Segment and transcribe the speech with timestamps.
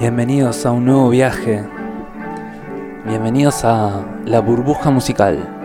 [0.00, 1.62] Bienvenidos a un nuevo viaje.
[3.04, 5.59] Bienvenidos a la burbuja musical.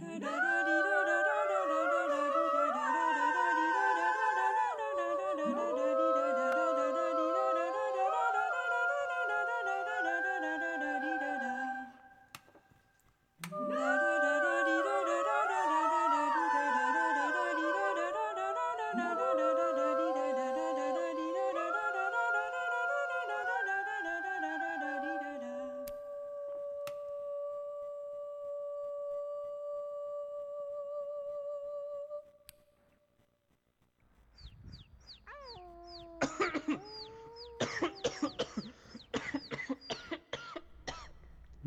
[0.00, 0.35] da da da.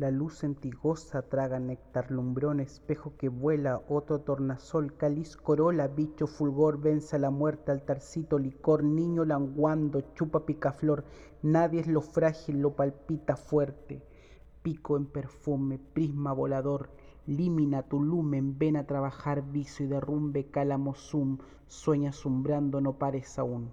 [0.00, 6.80] La luz centigosa traga néctar, lumbrón, espejo que vuela, otro tornasol, cáliz, corola, bicho, fulgor,
[6.80, 11.04] vence a la muerte, altarcito, licor, niño languando, chupa picaflor,
[11.42, 14.02] nadie es lo frágil, lo palpita fuerte.
[14.62, 16.88] Pico en perfume, prisma volador,
[17.26, 23.38] límina tu lumen, ven a trabajar, viso y derrumbe, cálamo zoom, sueña sumbrando, no pares
[23.38, 23.70] aún.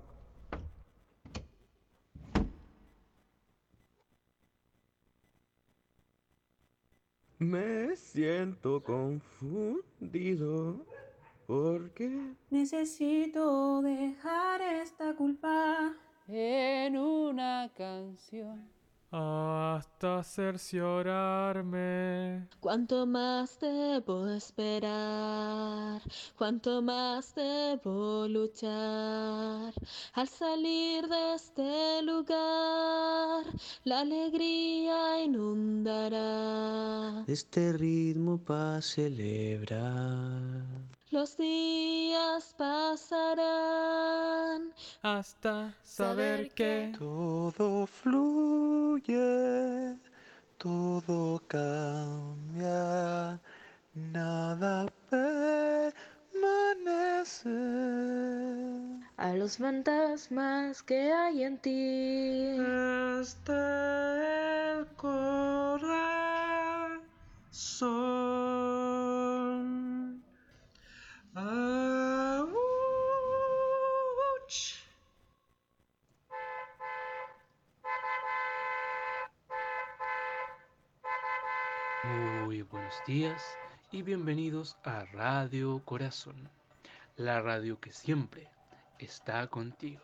[7.40, 10.86] Me siento confundido
[11.46, 15.94] porque Necesito dejar esta culpa.
[16.28, 18.68] en una canción.
[19.12, 22.48] Hasta cerciorarme.
[22.60, 26.02] ¿Cuánto más debo esperar?
[26.38, 29.74] ¿Cuánto más debo luchar?
[30.14, 33.46] Al salir de este lugar,
[33.86, 37.24] la alegría inundará.
[37.28, 40.64] este ritmo para celebrar.
[41.10, 43.48] Los días pasarán.
[45.02, 49.16] Hasta saber que Todo fluye,
[50.58, 53.40] todo cambia,
[53.94, 55.94] nada permanece.
[59.16, 62.58] A los fantasmas que hay en ti.
[63.22, 63.54] Hasta
[64.80, 66.28] el corazón.
[71.38, 72.48] Ouch.
[82.04, 83.56] Muy buenos días
[83.92, 86.50] y bienvenidos a Radio Corazón,
[87.18, 88.50] la radio que siempre
[88.98, 90.02] está contigo.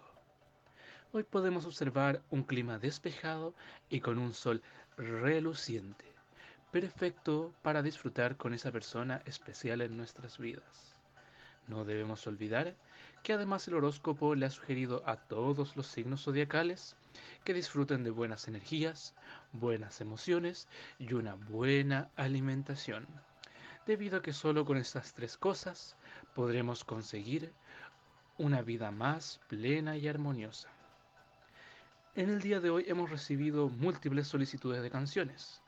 [1.13, 3.55] Hoy podemos observar un clima despejado
[3.89, 4.61] y con un sol
[4.97, 6.05] reluciente,
[6.71, 10.92] perfecto para disfrutar con esa persona especial en nuestras vidas.
[11.67, 12.75] No debemos olvidar
[13.23, 16.95] que además el horóscopo le ha sugerido a todos los signos zodiacales
[17.45, 19.15] que disfruten de buenas energías,
[19.53, 20.67] buenas emociones
[20.99, 23.07] y una buena alimentación,
[23.85, 25.95] debido a que solo con estas tres cosas
[26.35, 27.53] podremos conseguir
[28.37, 30.69] una vida más plena y armoniosa.
[32.15, 35.61] En el día de hoy hemos recibido múltiples solicitudes de canciones,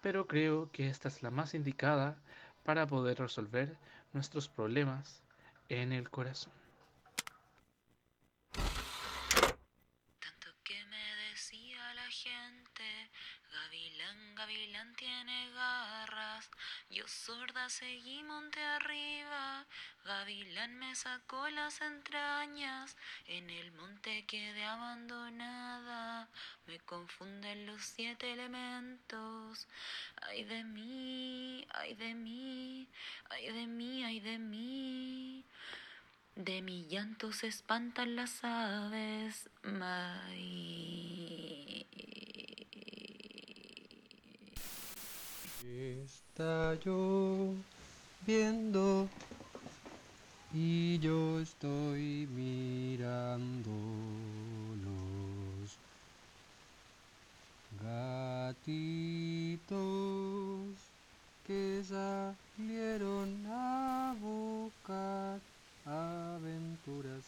[0.00, 2.16] pero creo que esta es la más indicada
[2.64, 3.76] para poder resolver
[4.12, 5.22] nuestros problemas
[5.68, 6.52] en el corazón.
[10.20, 13.10] Tanto que me decía la gente,
[13.52, 16.50] Gavilán, Gavilán tiene garras.
[16.88, 19.66] Yo sorda seguí monte arriba,
[20.04, 22.96] Gavilán me sacó las entrañas.
[23.26, 26.28] En el monte quedé abandonada,
[26.66, 29.68] me confunden los siete elementos.
[30.22, 32.88] Ay de mí, ay de mí,
[33.30, 35.44] ay de mí, ay de mí.
[36.36, 39.50] De mi llanto se espantan las aves.
[39.62, 41.86] May.
[45.62, 47.60] Está lloviendo
[50.54, 53.70] y yo estoy mirando
[54.82, 55.76] los
[58.48, 59.76] gatitos
[61.46, 65.38] que salieron a buscar
[65.84, 67.24] aventuras.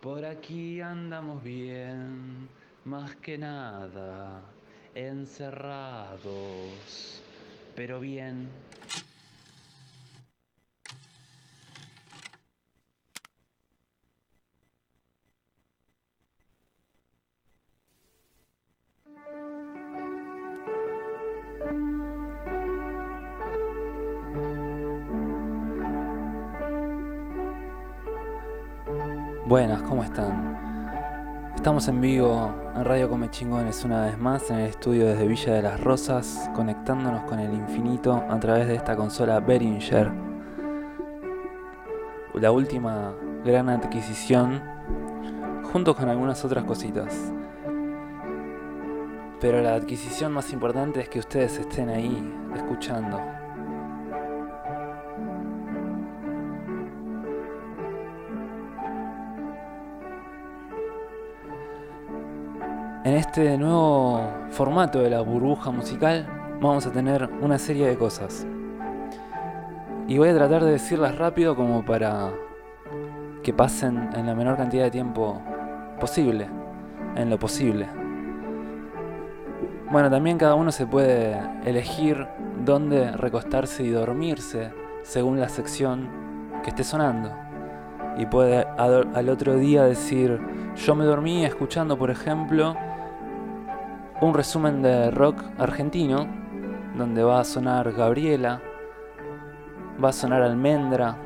[0.00, 2.48] Por aquí andamos bien,
[2.84, 4.42] más que nada,
[4.94, 6.22] encerrados,
[7.76, 8.48] pero bien.
[29.52, 31.52] Buenas, ¿cómo están?
[31.54, 35.52] Estamos en vivo en Radio Come Chingones una vez más en el estudio desde Villa
[35.52, 40.10] de las Rosas, conectándonos con el infinito a través de esta consola Behringer.
[42.32, 43.12] La última
[43.44, 44.62] gran adquisición,
[45.70, 47.14] junto con algunas otras cositas.
[49.38, 53.20] Pero la adquisición más importante es que ustedes estén ahí, escuchando.
[63.32, 64.20] Este nuevo
[64.50, 66.26] formato de la burbuja musical
[66.60, 68.46] vamos a tener una serie de cosas.
[70.06, 72.30] Y voy a tratar de decirlas rápido como para
[73.42, 75.40] que pasen en la menor cantidad de tiempo
[75.98, 76.46] posible,
[77.16, 77.88] en lo posible.
[79.90, 82.26] Bueno, también cada uno se puede elegir
[82.66, 84.74] dónde recostarse y dormirse
[85.04, 86.06] según la sección
[86.62, 87.32] que esté sonando.
[88.18, 90.38] Y puede al otro día decir,
[90.76, 92.76] yo me dormí escuchando, por ejemplo,
[94.22, 96.28] un resumen de rock argentino,
[96.96, 98.62] donde va a sonar Gabriela,
[100.02, 101.16] va a sonar Almendra.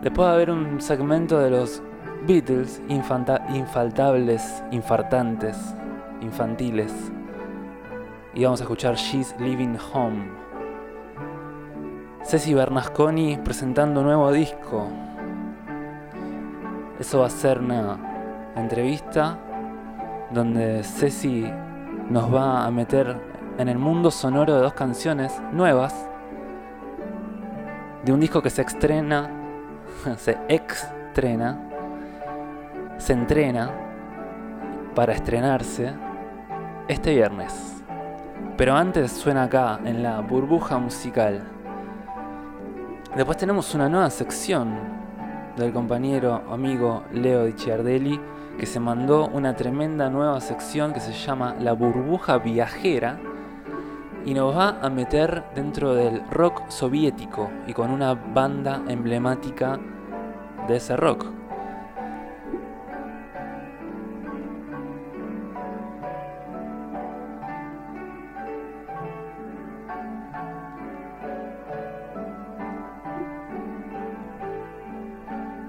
[0.00, 1.82] Después va a haber un segmento de los
[2.24, 5.74] Beatles, infaltables, infartantes,
[6.20, 6.92] infantiles.
[8.34, 10.30] Y vamos a escuchar She's Living Home.
[12.22, 14.86] Ceci Bernasconi presentando un nuevo disco.
[17.00, 19.40] Eso va a ser una entrevista
[20.30, 21.50] donde Ceci
[22.10, 23.16] nos va a meter
[23.58, 26.08] en el mundo sonoro de dos canciones nuevas
[28.04, 29.30] de un disco que se estrena,
[30.16, 31.58] se extrena,
[32.96, 33.70] se entrena
[34.94, 35.92] para estrenarse
[36.88, 37.82] este viernes.
[38.56, 41.46] Pero antes suena acá, en la burbuja musical.
[43.14, 44.76] Después tenemos una nueva sección
[45.56, 48.20] del compañero amigo Leo Di Ciardelli
[48.58, 53.20] que se mandó una tremenda nueva sección que se llama La burbuja viajera
[54.24, 59.78] y nos va a meter dentro del rock soviético y con una banda emblemática
[60.66, 61.26] de ese rock.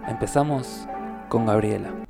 [0.08, 0.88] Empezamos
[1.29, 2.09] con Gabriela.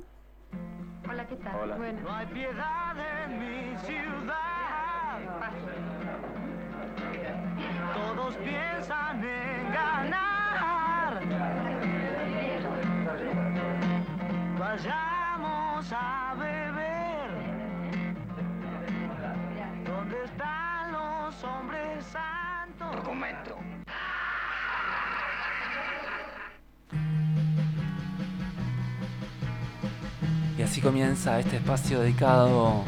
[31.72, 32.82] Espacio dedicado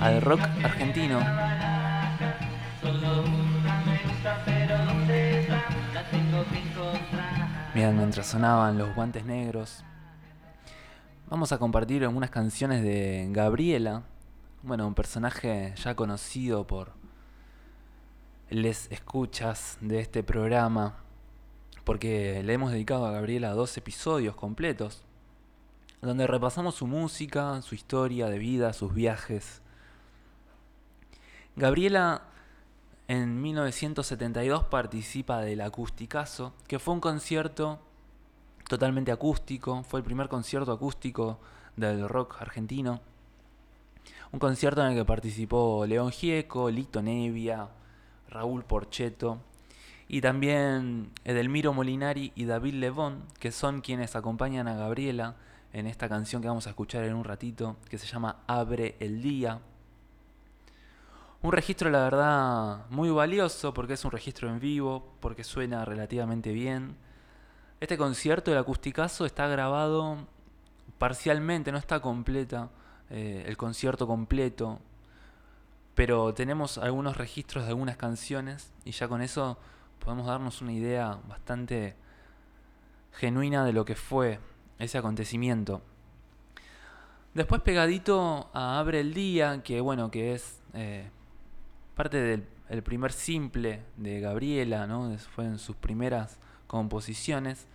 [0.00, 1.18] al rock argentino.
[7.74, 9.82] Miren, mientras sonaban los guantes negros,
[11.28, 14.04] vamos a compartir algunas canciones de Gabriela,
[14.62, 16.92] bueno, un personaje ya conocido por
[18.50, 20.94] les escuchas de este programa,
[21.82, 25.02] porque le hemos dedicado a Gabriela dos episodios completos,
[26.02, 29.62] donde repasamos su música, su historia de vida, sus viajes.
[31.54, 32.22] Gabriela
[33.06, 37.78] en 1972 participa del Acusticazo, que fue un concierto
[38.68, 41.38] totalmente acústico, fue el primer concierto acústico
[41.76, 43.00] del rock argentino.
[44.32, 47.68] Un concierto en el que participó León Gieco, Lito Nevia,
[48.28, 49.38] Raúl Porcheto
[50.08, 55.36] y también Edelmiro Molinari y David Levón, que son quienes acompañan a Gabriela
[55.72, 59.22] en esta canción que vamos a escuchar en un ratito, que se llama Abre el
[59.22, 59.60] Día.
[61.40, 66.52] Un registro, la verdad, muy valioso porque es un registro en vivo, porque suena relativamente
[66.52, 66.96] bien.
[67.80, 70.28] Este concierto, el acusticazo, está grabado
[70.98, 72.70] parcialmente, no está completa
[73.10, 74.78] eh, el concierto completo,
[75.94, 79.58] pero tenemos algunos registros de algunas canciones y ya con eso
[79.98, 81.96] podemos darnos una idea bastante
[83.12, 84.38] genuina de lo que fue
[84.84, 85.82] ese acontecimiento.
[87.34, 91.08] Después pegadito a Abre el Día, que bueno, que es eh,
[91.94, 92.18] parte
[92.68, 95.16] del primer simple de Gabriela, ¿no?
[95.34, 97.66] fue en sus primeras composiciones.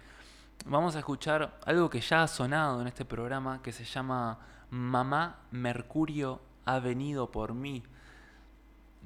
[0.65, 4.39] Vamos a escuchar algo que ya ha sonado en este programa, que se llama
[4.69, 7.83] Mamá Mercurio ha venido por mí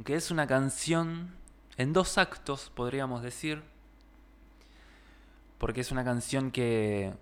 [0.03, 1.31] que es una canción
[1.77, 3.61] en dos actos, podríamos decir,
[5.57, 7.13] porque es una canción que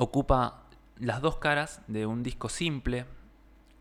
[0.00, 0.62] ocupa
[0.98, 3.04] las dos caras de un disco simple,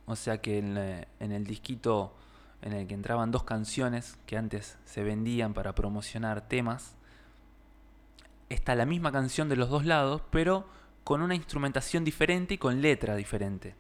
[0.06, 2.14] o sea que en, el disquito
[2.62, 6.96] en el que entraban dos canciones que antes se vendían para promocionar temas,
[8.50, 10.68] está la misma canción de los dos lados, pero
[11.06, 13.76] con una instrumentación diferente y con letra diferente.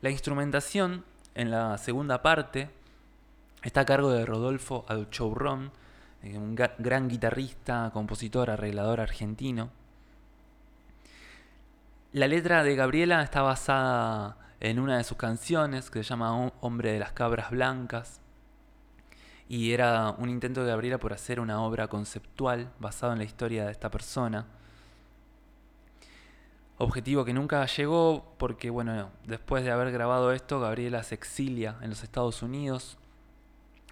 [0.00, 1.04] La instrumentación
[1.36, 2.68] en la segunda parte
[3.62, 5.70] está a cargo de Rodolfo Alchourrón,
[6.24, 9.70] eh, un gran guitarrista, compositor, arreglador argentino.
[12.16, 16.52] La letra de Gabriela está basada en una de sus canciones que se llama Hom-
[16.62, 18.22] Hombre de las Cabras Blancas.
[19.50, 23.66] Y era un intento de Gabriela por hacer una obra conceptual basada en la historia
[23.66, 24.46] de esta persona.
[26.78, 31.90] Objetivo que nunca llegó porque, bueno, después de haber grabado esto, Gabriela se exilia en
[31.90, 32.96] los Estados Unidos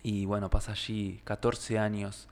[0.03, 2.27] y, bueno, pasa allí 14 años.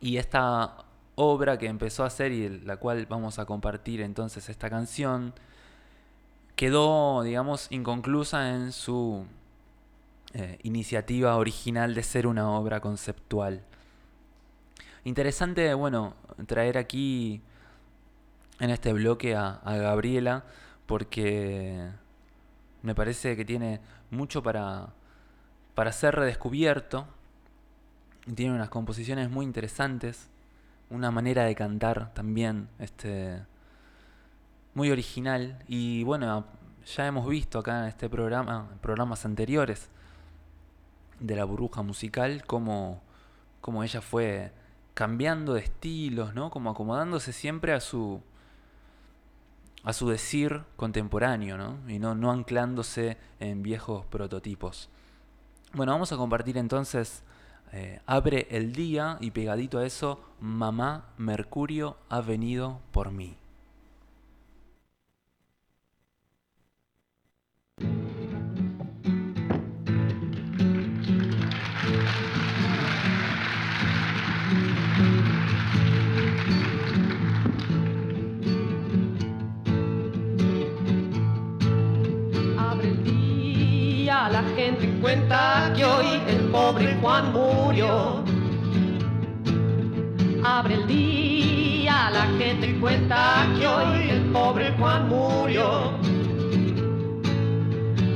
[0.00, 0.84] Y esta
[1.16, 5.34] obra que empezó a hacer y la cual vamos a compartir entonces esta canción,
[6.56, 9.26] quedó, digamos, inconclusa en su
[10.34, 13.62] eh, iniciativa original de ser una obra conceptual.
[15.04, 16.14] Interesante, bueno,
[16.46, 17.40] traer aquí
[18.60, 20.44] en este bloque a, a Gabriela
[20.86, 21.90] porque
[22.82, 24.88] me parece que tiene mucho para,
[25.74, 27.06] para ser redescubierto.
[28.34, 30.28] Tiene unas composiciones muy interesantes,
[30.90, 33.44] una manera de cantar también este,
[34.74, 35.62] muy original.
[35.66, 36.46] Y bueno,
[36.94, 39.90] ya hemos visto acá en este programa, en programas anteriores
[41.20, 43.02] de la burbuja musical, cómo,
[43.60, 44.52] cómo ella fue
[44.94, 46.50] cambiando de estilos, ¿no?
[46.50, 48.22] Como acomodándose siempre a su
[49.84, 51.78] a su decir contemporáneo, ¿no?
[51.88, 54.88] Y no, no anclándose en viejos prototipos.
[55.74, 57.22] Bueno, vamos a compartir entonces
[57.74, 63.34] eh, Abre el día y pegadito a eso, Mamá Mercurio ha venido por mí.
[84.28, 88.24] La gente cuenta que hoy el pobre Juan murió.
[90.42, 95.92] Abre el día, la gente cuenta que hoy el pobre Juan murió.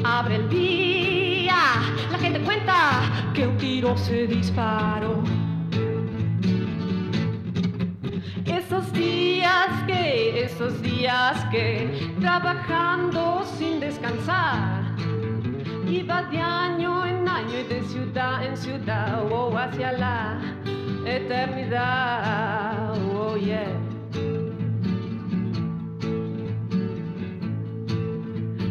[0.05, 1.57] Abre el día,
[2.11, 3.03] la gente cuenta
[3.35, 5.23] que un tiro se disparó.
[8.47, 14.88] Esos días que, esos días que, trabajando sin descansar,
[15.88, 20.38] iba de año en año y de ciudad en ciudad, oh, hacia la
[21.07, 23.66] eternidad, oh yeah.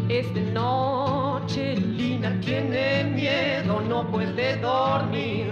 [0.09, 5.47] Esta noche Lina tiene miedo, no puede dormir.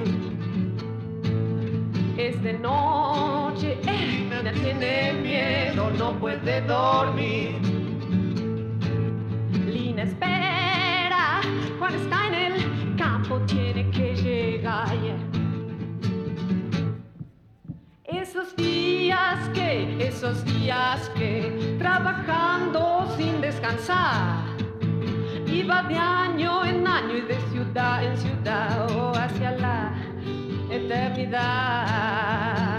[2.18, 7.56] Esta noche Lina tiene miedo, no puede dormir.
[9.68, 10.35] Lina espera,
[11.86, 14.88] Juan está en el campo, tiene que llegar.
[18.06, 24.46] Esos días que, esos días que, trabajando sin descansar,
[25.46, 29.94] iba de año en año y de ciudad en ciudad, oh, hacia la
[30.72, 32.75] eternidad.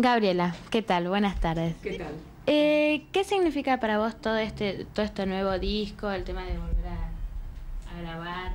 [0.00, 1.08] Gabriela, ¿qué tal?
[1.08, 1.74] Buenas tardes.
[1.82, 2.12] ¿Qué tal?
[2.46, 6.86] Eh, ¿Qué significa para vos todo este, todo este nuevo disco, el tema de volver
[6.86, 8.52] a, a grabar?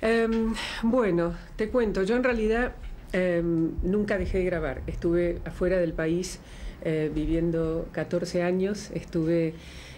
[0.00, 2.74] Em, bueno, te cuento, yo en realidad
[3.12, 4.82] em, nunca dejé de grabar.
[4.86, 6.38] Estuve afuera del país
[6.84, 9.54] eh, viviendo 14 años, estuve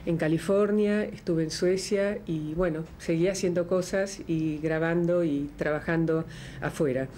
[0.07, 6.25] en California, estuve en Suecia y bueno, seguí haciendo cosas y grabando y trabajando
[6.63, 7.09] afuera.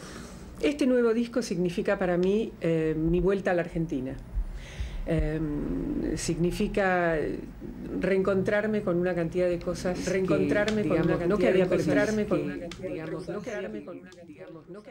[0.67, 4.17] Este nuevo disco significa para mí eh, mi vuelta a la Argentina.
[5.09, 7.17] em, significa
[8.01, 11.71] reencontrarme con una cantidad de cosas, reencontrarme que, con una cantidad no que había de
[11.71, 14.83] cosas, perderme con que, una cantidad de digamos, cosas, no quedarme con una digamos, no
[14.83, 14.91] que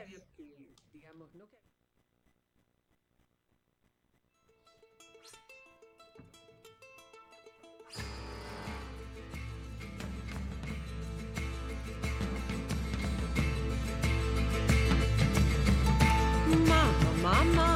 [17.25, 17.73] Mamá.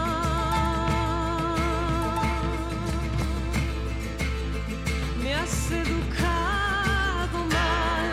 [5.23, 8.12] Me has educado mal.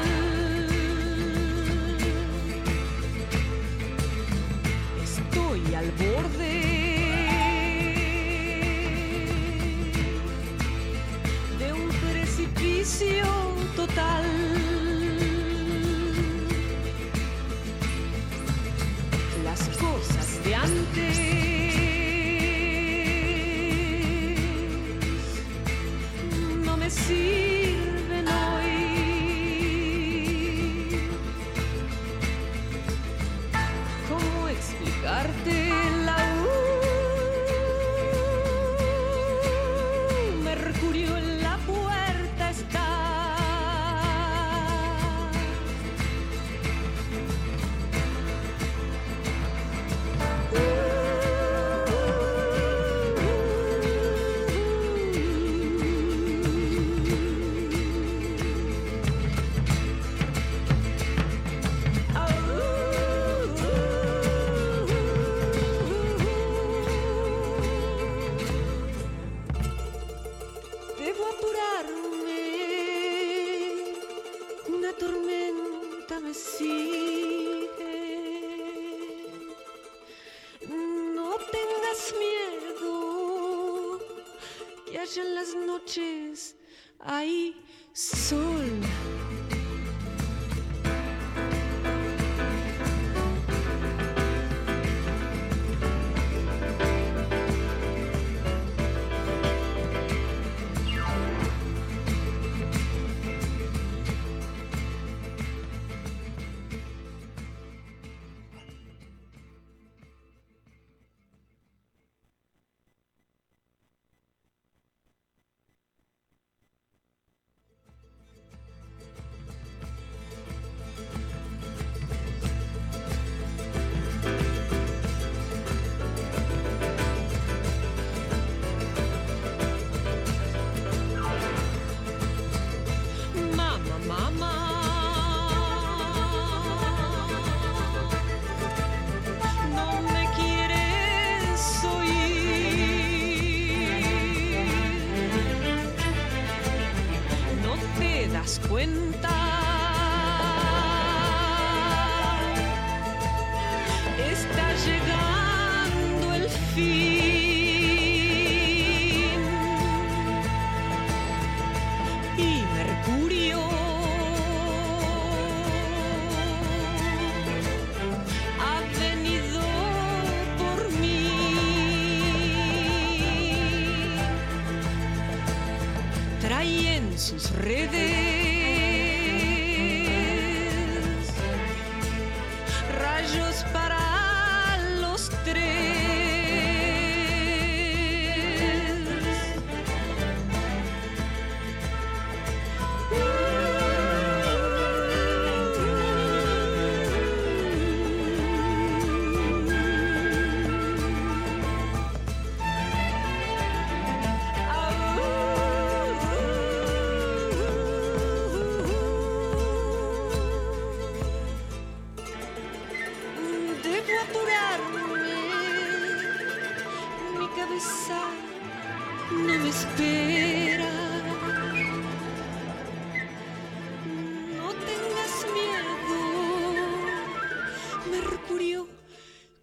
[5.05, 6.57] Estoy al borde
[11.59, 13.27] de un precipicio
[13.77, 14.76] total.
[20.57, 21.19] Antes
[26.65, 27.46] no me sirven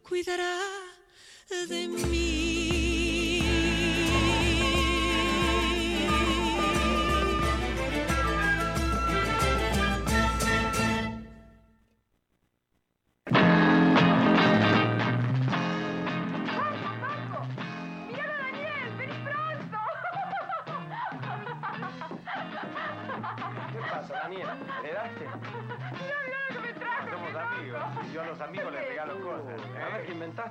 [0.04, 0.60] cuidará
[1.70, 2.53] de mí.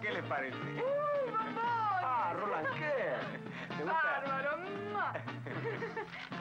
[0.03, 0.09] Qué inventaste.
[0.09, 0.57] ¿Qué les parece?
[0.57, 2.01] ¡Uy, mamá!
[2.03, 3.15] Ah, Roland ¿qué?
[3.77, 4.23] ¿Te gusta?
[4.27, 4.59] ¡Bárbaro!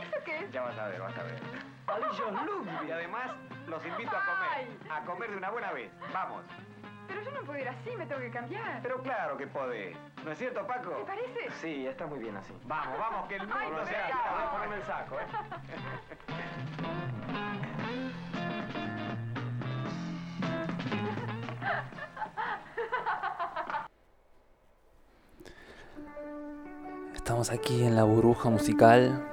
[0.01, 0.51] ¿Eso qué es?
[0.51, 1.39] Ya vas a ver, vas a ver.
[1.85, 2.87] Palillos Ludwig.
[2.87, 3.31] Y además
[3.67, 4.67] los invito a comer.
[4.91, 5.91] A comer de una buena vez.
[6.13, 6.43] Vamos.
[7.07, 8.81] Pero yo no puedo ir así, me tengo que cambiar.
[8.81, 9.97] Pero claro que podés.
[10.23, 10.91] ¿No es cierto, Paco?
[10.91, 11.51] ¿Te parece?
[11.59, 12.53] Sí, está muy bien así.
[12.63, 14.31] Vamos, vamos, que el mundo se acaba.
[14.31, 15.25] Voy a ponerme el saco, ¿eh?
[27.15, 29.23] Estamos aquí en la burbuja musical.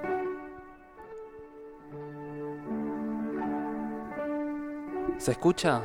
[5.18, 5.82] ¿Se escucha?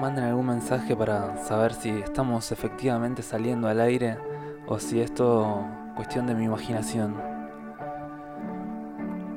[0.00, 4.18] Manden algún mensaje para saber si estamos efectivamente saliendo al aire
[4.66, 7.34] o si es todo cuestión de mi imaginación.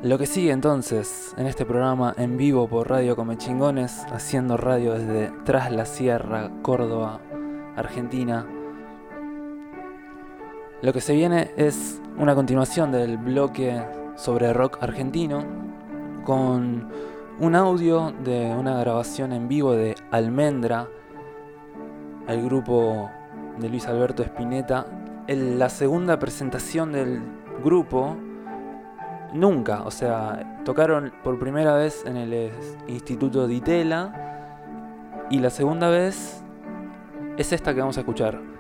[0.04, 5.32] Lo que sigue entonces en este programa en vivo por Radio Comechingones, haciendo radio desde
[5.44, 7.20] Tras la Sierra, Córdoba,
[7.76, 8.46] Argentina.
[10.80, 13.82] Lo que se viene es una continuación del bloque
[14.16, 15.44] sobre rock argentino
[16.24, 16.90] con
[17.40, 20.88] un audio de una grabación en vivo de Almendra,
[22.28, 23.10] el grupo
[23.58, 24.86] de Luis Alberto Spinetta.
[25.26, 27.24] En la segunda presentación del
[27.64, 28.16] grupo,
[29.34, 32.52] nunca, o sea, tocaron por primera vez en el
[32.88, 36.44] Instituto Di Tella y la segunda vez
[37.36, 38.57] es esta que vamos a escuchar.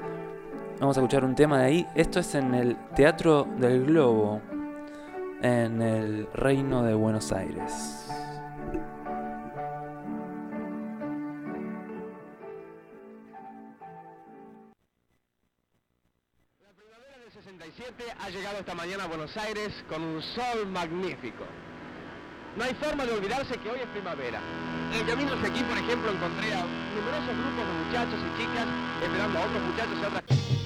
[0.79, 1.87] Vamos a escuchar un tema de ahí.
[1.95, 4.39] Esto es en el Teatro del Globo,
[5.41, 8.05] en el Reino de Buenos Aires.
[17.23, 21.43] del 67 ha llegado esta mañana a Buenos Aires con un sol magnífico.
[22.55, 24.39] No hay forma de olvidarse que hoy es primavera.
[24.93, 28.67] En el camino hacia aquí, por ejemplo, encontré a numerosos grupos de muchachos y chicas
[29.01, 30.56] esperando a otros muchachos y otras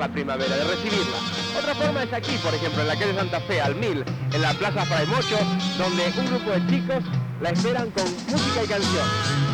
[0.00, 1.18] la primavera, de recibirla.
[1.58, 4.54] Otra forma es aquí, por ejemplo, en la calle Santa Fe, al Mil, en la
[4.54, 7.04] Plaza Fray donde un grupo de chicos
[7.42, 9.49] la esperan con música y canción.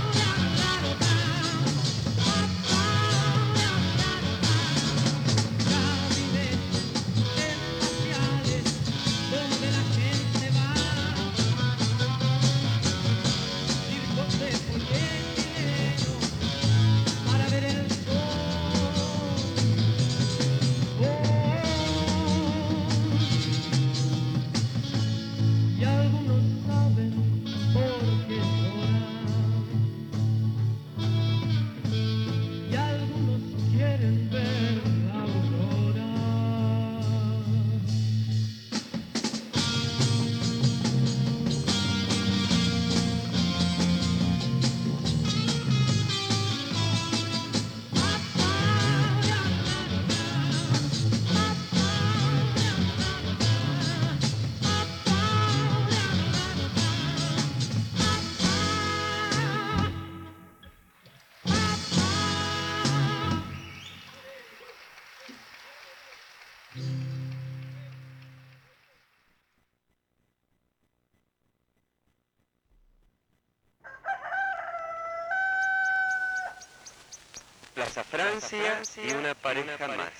[79.05, 80.13] Y una pareja más.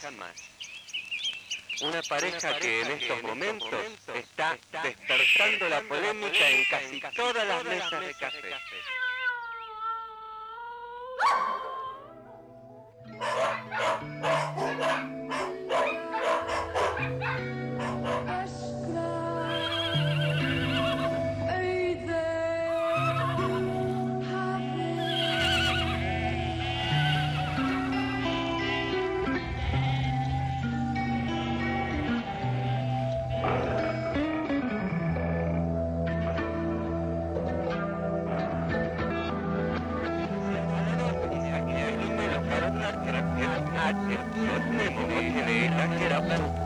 [1.83, 3.75] Una pareja que en estos momentos
[4.15, 8.55] está despertando la polémica en casi todas las mesas de café.
[43.87, 46.66] Not, just, just, just, just,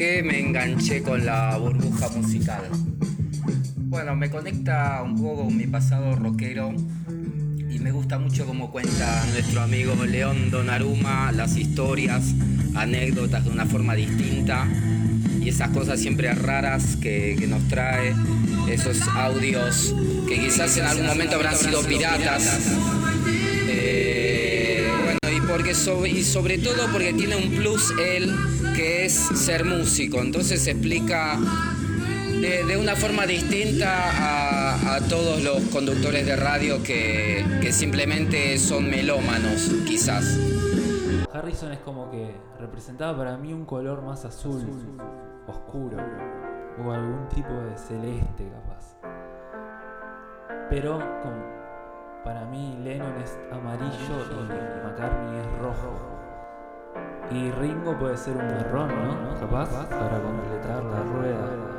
[0.00, 2.62] me enganché con la burbuja musical?
[3.76, 6.72] Bueno, me conecta un poco con mi pasado rockero
[7.70, 12.32] y me gusta mucho cómo cuenta nuestro amigo León Donaruma las historias,
[12.74, 14.66] anécdotas de una forma distinta
[15.38, 18.14] y esas cosas siempre raras que, nos trae,
[18.70, 19.94] esos audios
[20.26, 22.70] que quizás en algún momento habrán sido piratas.
[23.68, 24.88] Eh,
[25.36, 28.34] y, porque so- y sobre todo porque tiene un plus él
[28.74, 31.38] que es ser músico, entonces explica
[32.40, 38.88] de, una forma distinta a, a todos los conductores de radio que, que simplemente son
[38.88, 40.38] melómanos, quizás.
[41.32, 44.64] Harrison es como que representaba para mí un color más azul,
[45.46, 45.96] oscuro,
[46.82, 48.96] o algún tipo de celeste capaz.
[50.68, 51.60] Pero como
[52.24, 56.19] para mí Lennon es amarillo y McCartney es rojo.
[57.30, 59.38] Y Ringo puede ser un marrón, ¿no?
[59.38, 61.69] Capaz, para completar la rueda.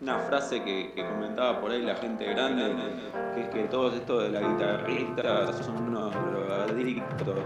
[0.00, 2.74] Una frase que, que comentaba por ahí la gente grande,
[3.34, 7.36] que es que todos estos de la guitarrista son unos drogadictos.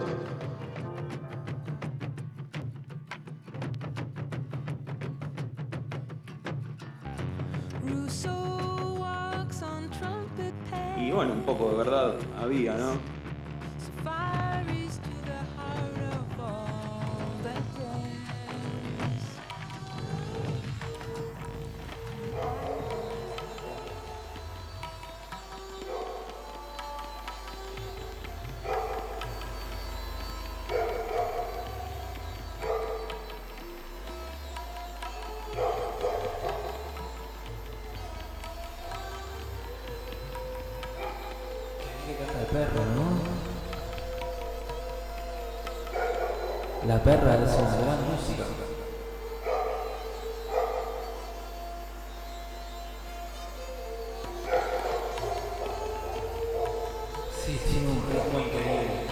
[10.96, 13.13] Y bueno, un poco de verdad había, ¿no?
[47.04, 48.44] Perra es una gran música.
[57.44, 59.04] Sí, tiene un ritmo increíble.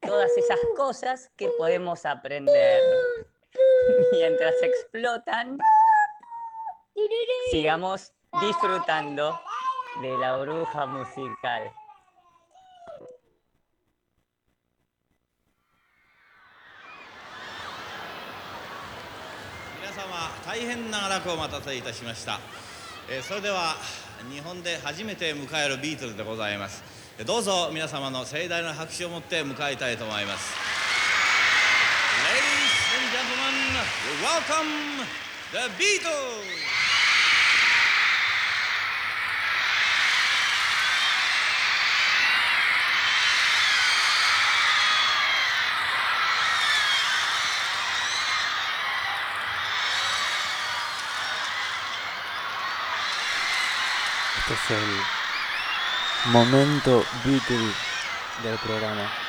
[0.00, 2.80] todas esas cosas que podemos aprender
[4.12, 5.58] mientras explotan.
[7.50, 9.40] Sigamos disfrutando
[10.02, 11.72] de la bruja musical.
[19.80, 22.40] 皆様大変長らくお待たせいたしました
[23.10, 23.74] えーそれでは
[24.30, 26.82] 日本で初めて迎えるビートルでございます
[27.24, 30.54] どうぞ皆様の盛大な拍手をもって迎えたいと思います
[32.28, 33.56] Ladies and gentlemen,
[34.22, 35.06] welcome
[35.52, 36.68] the Beatles!
[54.70, 55.08] 「el
[56.24, 57.74] momento Beatle
[58.42, 59.27] del programa.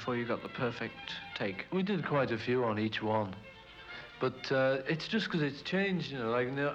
[0.00, 0.94] Before you got the perfect
[1.34, 1.66] take?
[1.70, 3.36] We did quite a few on each one,
[4.18, 6.30] but uh, it's just because it's changed, you know.
[6.30, 6.74] Like in the,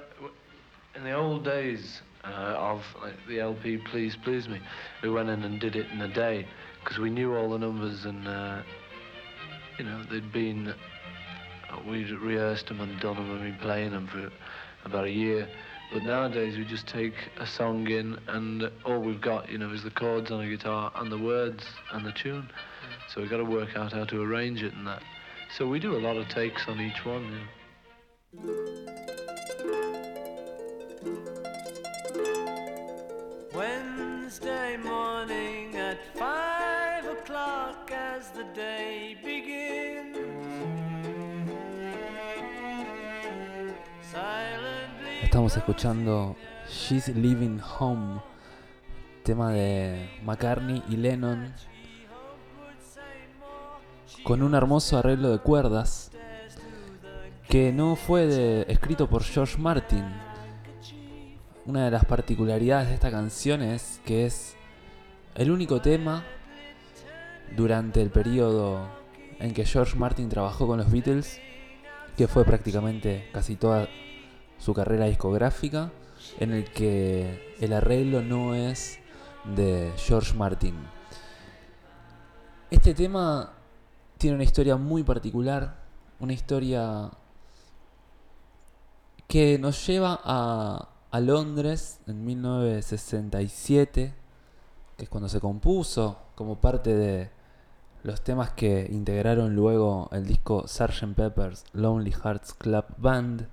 [0.96, 4.60] in the old days uh, of like, the LP "Please Please Me,"
[5.02, 6.46] we went in and did it in a day
[6.84, 8.62] because we knew all the numbers and uh,
[9.80, 14.06] you know they'd been uh, we'd rehearsed them and done them and been playing them
[14.06, 14.32] for
[14.88, 15.48] about a year.
[15.92, 19.84] But nowadays we just take a song in and all we've got, you know, is
[19.84, 22.52] the chords on a guitar and the words and the tune.
[23.14, 25.04] So we've got to work out how to arrange it and that.
[25.58, 27.24] So we do a lot of takes on each one.
[27.24, 28.66] You know.
[33.54, 40.18] Wednesday morning at five o'clock as the day begins.
[44.12, 46.36] Silently Estamos escuchando
[46.68, 48.22] She's Living Home,
[49.24, 51.54] tema de McCartney y Lennon,
[54.26, 56.12] con un hermoso arreglo de cuerdas
[57.48, 60.04] que no fue de- escrito por George Martin.
[61.66, 64.56] Una de las particularidades de esta canción es que es
[65.36, 66.24] el único tema
[67.56, 68.88] durante el periodo
[69.40, 71.40] en que George Martin trabajó con los Beatles,
[72.18, 73.88] que fue prácticamente casi toda
[74.58, 75.92] su carrera discográfica,
[76.40, 78.98] en el que el arreglo no es
[79.56, 80.76] de George Martin.
[82.72, 83.52] Este tema
[84.18, 85.84] tiene una historia muy particular,
[86.20, 87.12] una historia
[89.28, 94.14] que nos lleva a, a Londres en 1967,
[94.98, 97.30] que es cuando se compuso como parte de
[98.04, 101.16] los temas que integraron luego el disco Sgt.
[101.16, 103.48] Pepper's Lonely Hearts Club Band.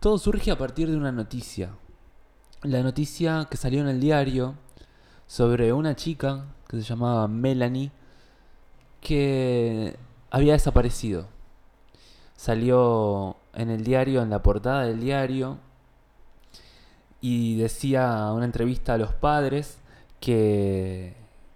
[0.00, 1.70] Todo surge a partir de una noticia.
[2.62, 4.56] La noticia que salió en el diario
[5.28, 7.92] sobre una chica que se llamaba Melanie
[9.00, 9.96] que
[10.30, 11.26] había desaparecido.
[12.36, 15.58] Salió en el diario, en la portada del diario,
[17.20, 19.78] y decía una entrevista a los padres
[20.20, 21.14] que,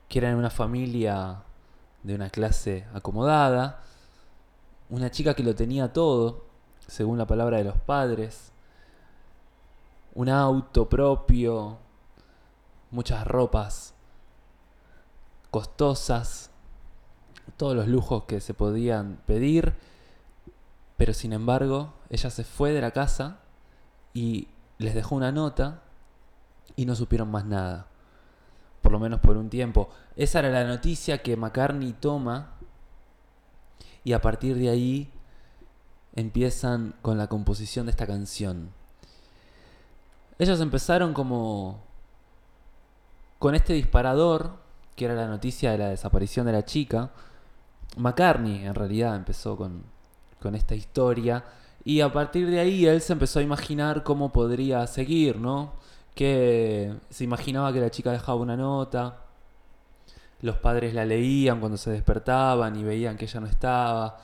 [0.08, 1.42] que eran una familia
[2.02, 3.80] de una clase acomodada,
[4.90, 6.44] una chica que lo tenía todo,
[6.86, 8.52] según la palabra de los padres,
[10.14, 11.78] un auto propio,
[12.90, 13.94] muchas ropas
[15.54, 16.50] costosas,
[17.56, 19.74] todos los lujos que se podían pedir,
[20.96, 23.40] pero sin embargo ella se fue de la casa
[24.12, 24.48] y
[24.78, 25.82] les dejó una nota
[26.76, 27.86] y no supieron más nada,
[28.82, 29.88] por lo menos por un tiempo.
[30.16, 32.54] Esa era la noticia que McCartney toma
[34.04, 35.10] y a partir de ahí
[36.14, 38.70] empiezan con la composición de esta canción.
[40.38, 41.80] Ellos empezaron como
[43.38, 44.56] con este disparador,
[44.96, 47.10] que era la noticia de la desaparición de la chica.
[47.96, 49.84] McCartney en realidad empezó con,
[50.40, 51.44] con esta historia
[51.84, 55.74] y a partir de ahí él se empezó a imaginar cómo podría seguir, ¿no?
[56.14, 59.24] Que se imaginaba que la chica dejaba una nota,
[60.40, 64.18] los padres la leían cuando se despertaban y veían que ella no estaba.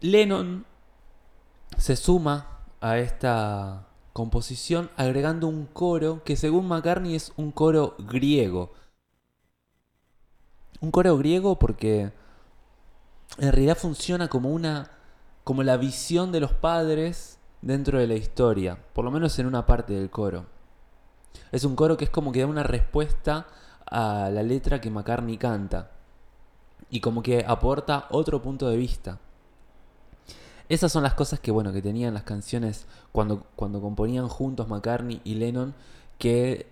[0.00, 0.64] Lennon
[1.78, 8.72] se suma a esta composición agregando un coro que según McCartney es un coro griego.
[10.82, 12.12] Un coro griego porque
[13.38, 14.90] en realidad funciona como una
[15.44, 19.64] como la visión de los padres dentro de la historia, por lo menos en una
[19.64, 20.46] parte del coro.
[21.52, 23.46] Es un coro que es como que da una respuesta
[23.86, 25.90] a la letra que McCartney canta
[26.90, 29.18] y como que aporta otro punto de vista.
[30.68, 35.20] Esas son las cosas que, bueno, que tenían las canciones cuando, cuando componían juntos McCartney
[35.22, 35.74] y Lennon,
[36.18, 36.71] que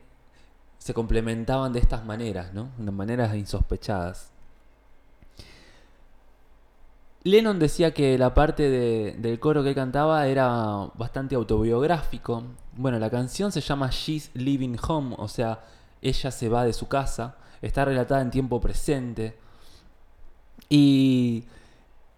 [0.81, 2.70] se complementaban de estas maneras, ¿no?
[2.78, 4.33] De maneras insospechadas.
[7.22, 12.45] Lennon decía que la parte de- del coro que cantaba era bastante autobiográfico.
[12.76, 15.61] Bueno, la canción se llama She's Leaving Home, o sea,
[16.01, 17.37] ella se va de su casa.
[17.61, 19.37] Está relatada en tiempo presente.
[20.70, 21.45] Y,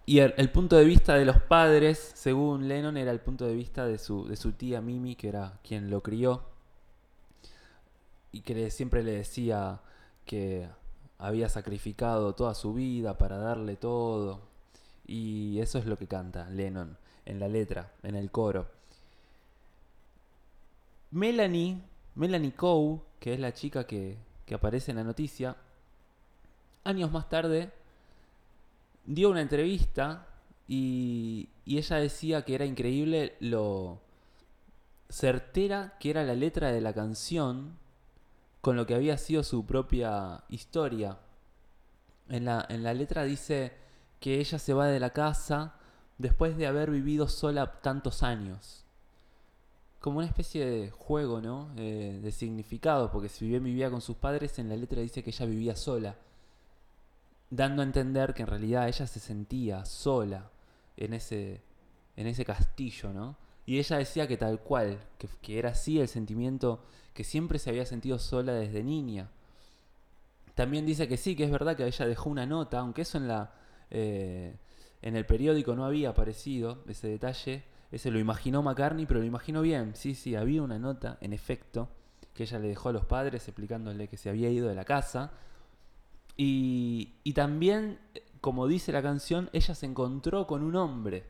[0.05, 3.55] y el, el punto de vista de los padres, según Lennon, era el punto de
[3.55, 6.52] vista de su, de su tía Mimi, que era quien lo crió.
[8.33, 9.79] Y que le- siempre le decía
[10.25, 10.67] que
[11.19, 14.41] había sacrificado toda su vida para darle todo.
[15.07, 18.67] Y eso es lo que canta Lennon en la letra, en el coro.
[21.11, 21.77] Melanie,
[22.15, 25.55] Melanie Coe, que es la chica que, que aparece en la noticia,
[26.83, 27.71] años más tarde
[29.05, 30.27] dio una entrevista
[30.67, 33.99] y, y ella decía que era increíble lo
[35.09, 37.77] certera que era la letra de la canción
[38.63, 41.17] con lo que había sido su propia historia.
[42.29, 43.73] En la, en la letra dice
[44.21, 45.75] que ella se va de la casa
[46.17, 48.85] después de haber vivido sola tantos años.
[49.99, 51.71] Como una especie de juego, ¿no?
[51.75, 55.31] Eh, de significado, porque si bien vivía con sus padres, en la letra dice que
[55.31, 56.15] ella vivía sola.
[57.49, 60.49] Dando a entender que en realidad ella se sentía sola
[60.95, 61.61] en ese,
[62.15, 63.35] en ese castillo, ¿no?
[63.65, 66.83] Y ella decía que tal cual, que, era así el sentimiento
[67.13, 69.29] que siempre se había sentido sola desde niña.
[70.55, 73.27] También dice que sí, que es verdad que ella dejó una nota, aunque eso en
[73.27, 73.53] la
[73.89, 74.55] eh,
[75.03, 77.63] en el periódico no había aparecido ese detalle.
[77.91, 79.95] Ese lo imaginó McCartney, pero lo imaginó bien.
[79.95, 81.89] Sí, sí, había una nota, en efecto,
[82.33, 85.33] que ella le dejó a los padres explicándole que se había ido de la casa.
[86.37, 87.99] Y, y también,
[88.39, 91.25] como dice la canción, ella se encontró con un hombre.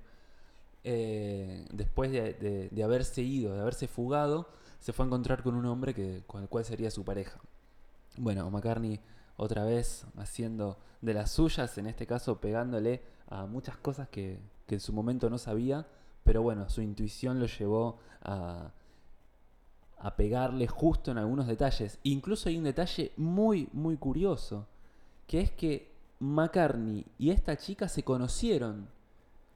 [0.84, 5.94] Eh, después de, haberse ido, de haberse fugado, se fue a encontrar con un hombre
[5.94, 7.40] que, con el cual sería su pareja.
[8.18, 9.00] Bueno, McCartney
[9.38, 14.76] otra vez haciendo de las suyas, en este caso pegándole a muchas cosas que, que
[14.76, 15.88] en su momento no sabía,
[16.24, 18.72] pero bueno, su intuición lo llevó a,
[19.98, 21.98] a pegarle justo en algunos detalles.
[22.04, 24.68] Incluso hay un detalle muy, muy curioso,
[25.28, 28.90] que es que McCartney y esta chica se conocieron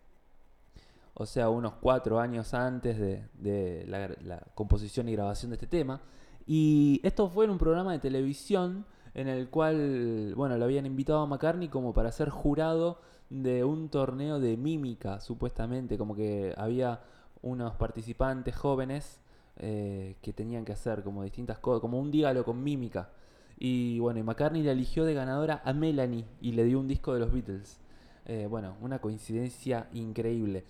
[1.12, 3.84] o sea, unos cuatro años antes de,
[4.24, 6.00] la composición y grabación de este tema.
[6.46, 11.20] Y esto fue en un programa de televisión en el cual, bueno, lo habían invitado
[11.20, 17.02] a McCartney como para ser jurado de un torneo de mímica, supuestamente, como que había
[17.42, 19.20] unos participantes jóvenes
[19.56, 23.10] eh, que tenían que hacer como distintas cosas, como un dígalo con mímica.
[23.58, 27.14] Y bueno, y McCartney la eligió de ganadora a Melanie y le dio un disco
[27.14, 27.78] de los Beatles.
[28.24, 30.64] Eh, bueno, una coincidencia increíble.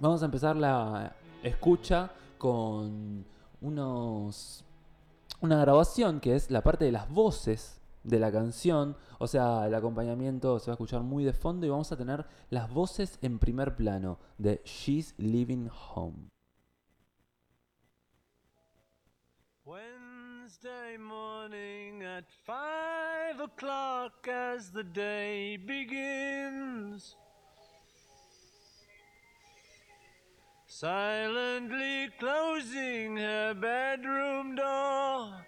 [0.00, 3.24] Vamos a empezar la escucha con
[3.60, 4.64] unos
[5.40, 9.74] una grabación que es la parte de las voces de la canción, o sea, el
[9.74, 13.38] acompañamiento se va a escuchar muy de fondo y vamos a tener las voces en
[13.38, 16.28] primer plano de She's Living Home.
[20.64, 27.14] Wednesday morning at five o'clock as the day begins.
[30.66, 35.46] Silently closing her bedroom door,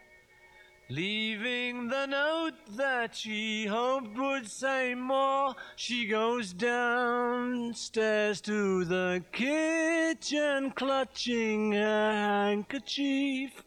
[0.90, 5.54] leaving the note that she hoped would say more.
[5.76, 13.64] She goes downstairs to the kitchen, clutching her handkerchief.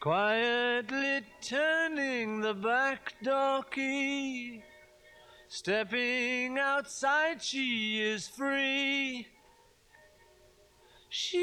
[0.00, 4.62] Quietly turning the back door key.
[5.48, 9.26] Stepping outside, she is free.
[11.10, 11.36] She.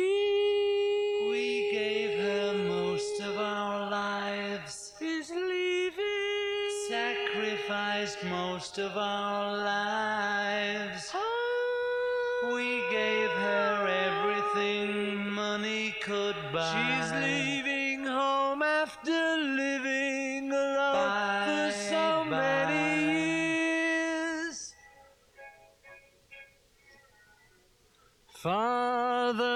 [1.30, 4.94] We gave her most of our lives.
[5.02, 6.72] Is leaving.
[6.90, 11.12] Sacrificed most of our lives.
[11.14, 12.54] Ah.
[12.56, 16.74] We gave her everything money could buy.
[16.74, 16.97] She's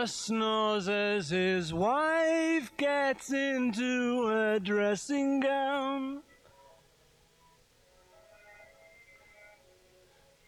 [0.07, 6.21] snores as his wife gets into her dressing gown.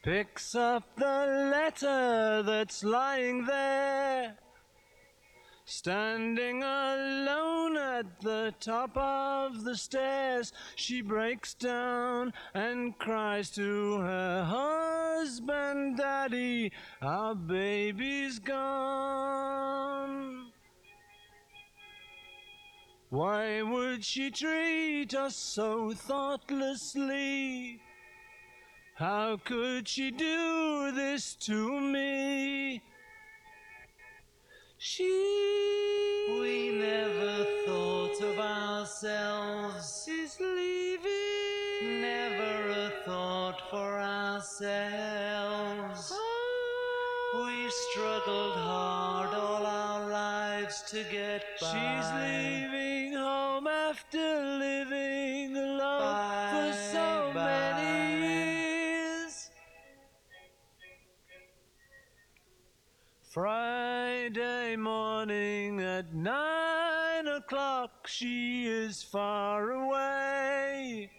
[0.03, 4.37] Picks up the letter that's lying there.
[5.75, 14.43] Standing alone at the top of the stairs, she breaks down and cries to her
[14.43, 16.71] husband, Daddy,
[17.01, 19.73] our baby's gone.
[23.09, 27.81] Why would she treat us so thoughtlessly?
[28.93, 32.83] How could she do this to me?
[34.85, 35.05] She.
[36.41, 40.05] We never thought of ourselves.
[40.09, 42.01] Is leaving.
[42.01, 44.61] Never a thought for ourselves.
[46.13, 47.45] Ah.
[47.45, 51.67] We struggled hard all our lives to get by.
[51.71, 52.72] She's leaving
[68.13, 71.09] she is far away.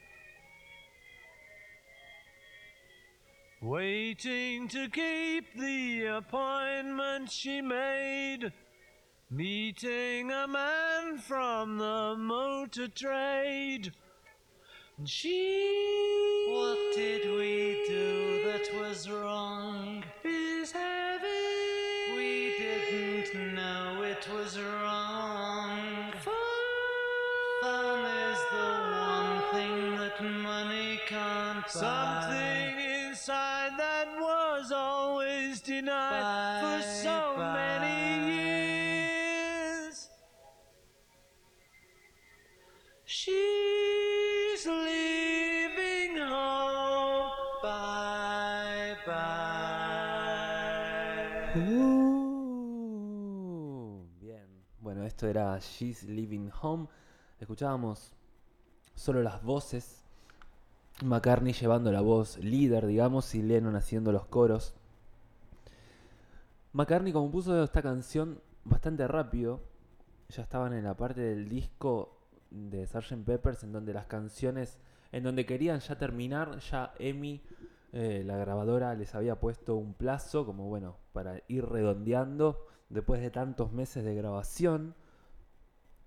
[3.61, 8.53] Waiting to keep the appointment she made.
[9.29, 13.93] Meeting a man from the motor trade.
[14.99, 16.47] And she.
[16.49, 20.05] What did we do that was wrong?
[31.75, 40.09] Something inside that was always denied for so many years.
[43.05, 47.33] She's leaving home.
[47.61, 50.45] Bye bye.
[51.57, 51.59] Uh,
[54.21, 54.47] bien.
[54.79, 56.87] Bueno, esto era She's Living Home.
[57.41, 58.13] Escuchábamos
[58.95, 60.04] solo las voces.
[61.03, 64.75] McCartney llevando la voz líder, digamos, y Lennon haciendo los coros.
[66.73, 69.61] McCartney compuso esta canción bastante rápido.
[70.29, 72.19] Ya estaban en la parte del disco
[72.51, 73.25] de Sgt.
[73.25, 74.79] Peppers en donde las canciones,
[75.13, 77.43] en donde querían ya terminar, ya Emi,
[77.93, 83.31] eh, la grabadora, les había puesto un plazo, como bueno, para ir redondeando después de
[83.31, 84.95] tantos meses de grabación.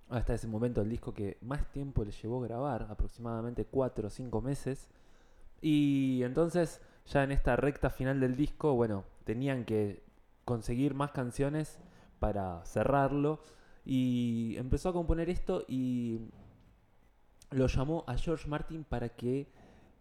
[0.09, 4.41] Hasta ese momento el disco que más tiempo le llevó grabar, aproximadamente 4 o 5
[4.41, 4.89] meses.
[5.61, 10.03] Y entonces, ya en esta recta final del disco, bueno, tenían que
[10.45, 11.79] conseguir más canciones
[12.19, 13.41] para cerrarlo.
[13.85, 16.19] Y empezó a componer esto y
[17.51, 19.51] lo llamó a George Martin para que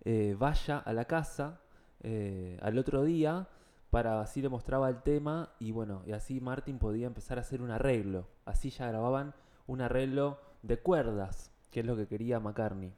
[0.05, 1.61] eh, vaya a la casa
[2.03, 3.49] eh, al otro día
[3.91, 7.63] para así le mostraba el tema y bueno, y así Martin podía empezar a hacer
[7.63, 8.29] un arreglo.
[8.45, 9.35] Así ya grababan
[9.67, 12.93] un arreglo de cuerdas, que es lo que quería McCartney.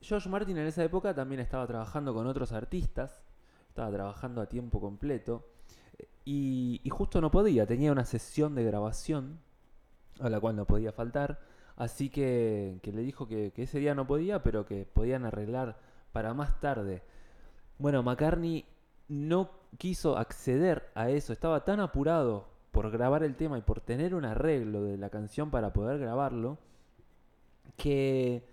[0.00, 3.22] George Martin en esa época también estaba trabajando con otros artistas,
[3.68, 5.46] estaba trabajando a tiempo completo
[6.24, 9.40] y, y justo no podía, tenía una sesión de grabación
[10.20, 11.40] a la cual no podía faltar,
[11.76, 15.78] así que, que le dijo que, que ese día no podía, pero que podían arreglar
[16.12, 17.02] para más tarde.
[17.78, 18.64] Bueno, McCartney
[19.08, 24.14] no quiso acceder a eso, estaba tan apurado por grabar el tema y por tener
[24.14, 26.58] un arreglo de la canción para poder grabarlo,
[27.78, 28.44] que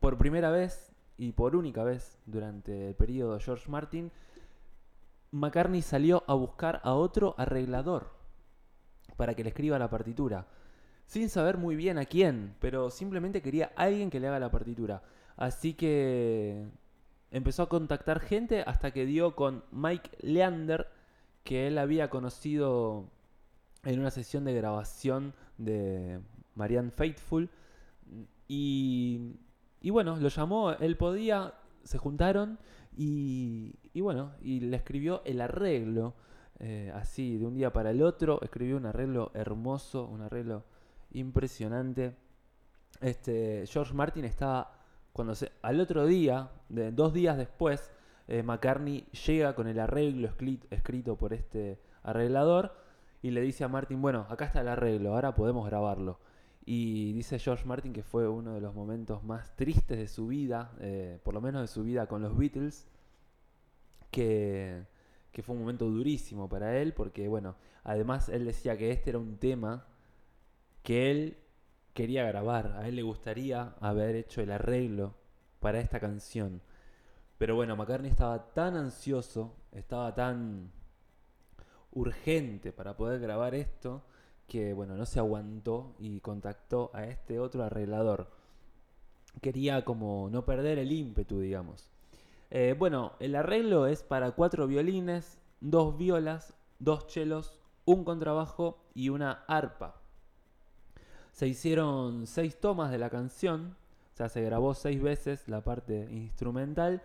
[0.00, 4.12] por primera vez y por única vez durante el periodo de George Martin,
[5.30, 8.10] McCartney salió a buscar a otro arreglador
[9.16, 10.46] para que le escriba la partitura.
[11.06, 15.02] Sin saber muy bien a quién, pero simplemente quería alguien que le haga la partitura.
[15.38, 16.66] Así que
[17.30, 20.86] empezó a contactar gente hasta que dio con Mike Leander,
[21.44, 23.08] que él había conocido
[23.84, 26.20] en una sesión de grabación de
[26.54, 27.48] Marianne Faithful.
[28.48, 29.36] Y,
[29.80, 31.54] y bueno, lo llamó, él podía,
[31.84, 32.58] se juntaron
[32.96, 36.14] y, y bueno, y le escribió el arreglo,
[36.58, 40.64] eh, así de un día para el otro, escribió un arreglo hermoso, un arreglo
[41.12, 42.16] impresionante.
[43.00, 44.78] Este, George Martin estaba,
[45.12, 47.90] cuando se, al otro día, de, dos días después,
[48.28, 52.74] eh, McCartney llega con el arreglo escrito, escrito por este arreglador
[53.22, 56.18] y le dice a Martin, bueno, acá está el arreglo, ahora podemos grabarlo.
[56.64, 60.72] Y dice George Martin que fue uno de los momentos más tristes de su vida,
[60.80, 62.86] eh, por lo menos de su vida con los Beatles,
[64.10, 64.86] que,
[65.32, 69.18] que fue un momento durísimo para él, porque bueno, además él decía que este era
[69.18, 69.86] un tema
[70.82, 71.38] que él
[71.94, 75.14] quería grabar, a él le gustaría haber hecho el arreglo
[75.60, 76.62] para esta canción.
[77.38, 80.72] Pero bueno, McCartney estaba tan ansioso, estaba tan
[81.92, 84.02] urgente para poder grabar esto,
[84.46, 88.30] que bueno, no se aguantó y contactó a este otro arreglador.
[89.40, 91.88] Quería como no perder el ímpetu, digamos.
[92.50, 99.08] Eh, bueno, el arreglo es para cuatro violines, dos violas, dos chelos, un contrabajo y
[99.08, 100.00] una arpa.
[101.32, 103.76] Se hicieron seis tomas de la canción,
[104.12, 107.02] o sea, se grabó seis veces la parte instrumental.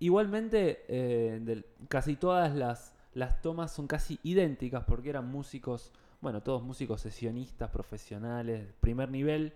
[0.00, 6.62] Igualmente, eh, casi todas las, las tomas son casi idénticas porque eran músicos, bueno, todos
[6.62, 9.52] músicos sesionistas, profesionales, primer nivel.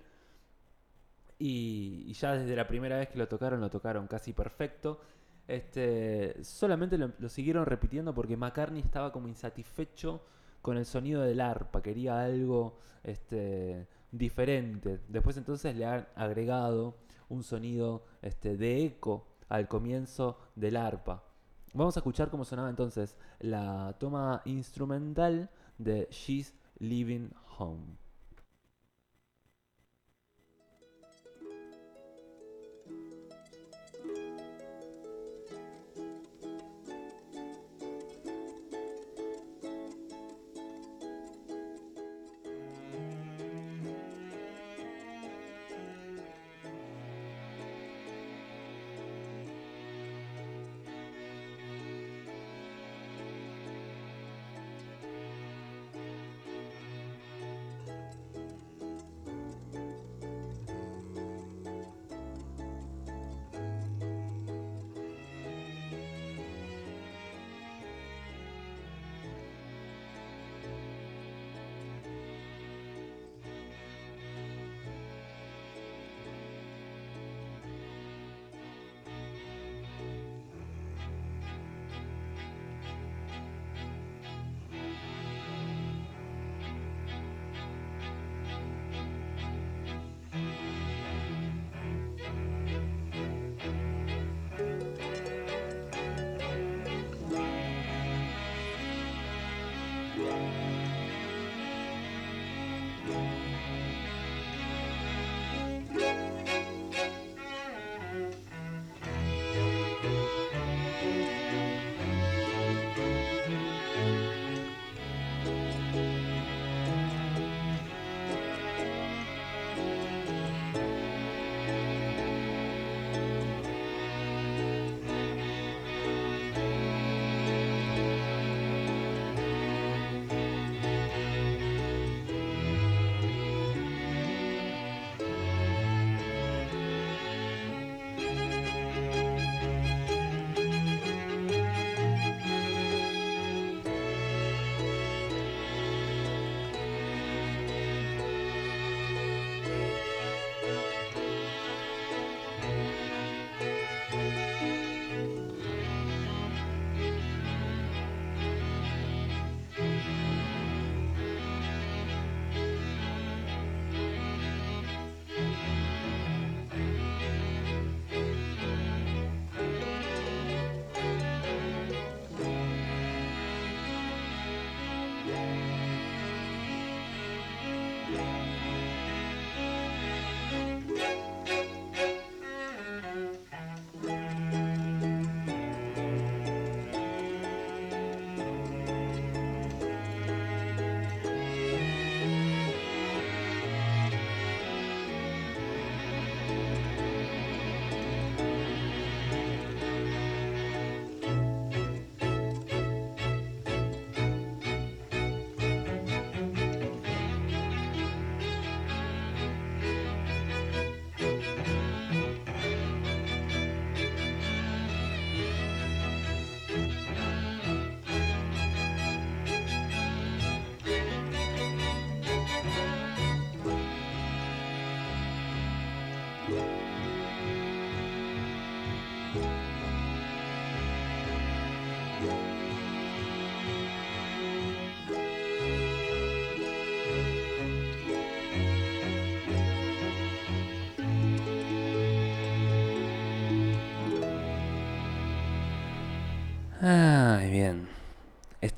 [1.39, 5.01] Y, ya desde la primera vez que lo tocaron, lo tocaron casi perfecto.
[5.47, 10.23] Este, solamente lo, lo siguieron repitiendo porque McCartney estaba como insatisfecho
[10.63, 15.01] con el sonido del arpa, quería algo este, diferente.
[15.09, 16.97] Después entonces le han agregado
[17.29, 21.25] un sonido este, de eco al comienzo del arpa.
[21.75, 28.08] Vamos a escuchar cómo sonaba entonces la toma instrumental de She's Living Home.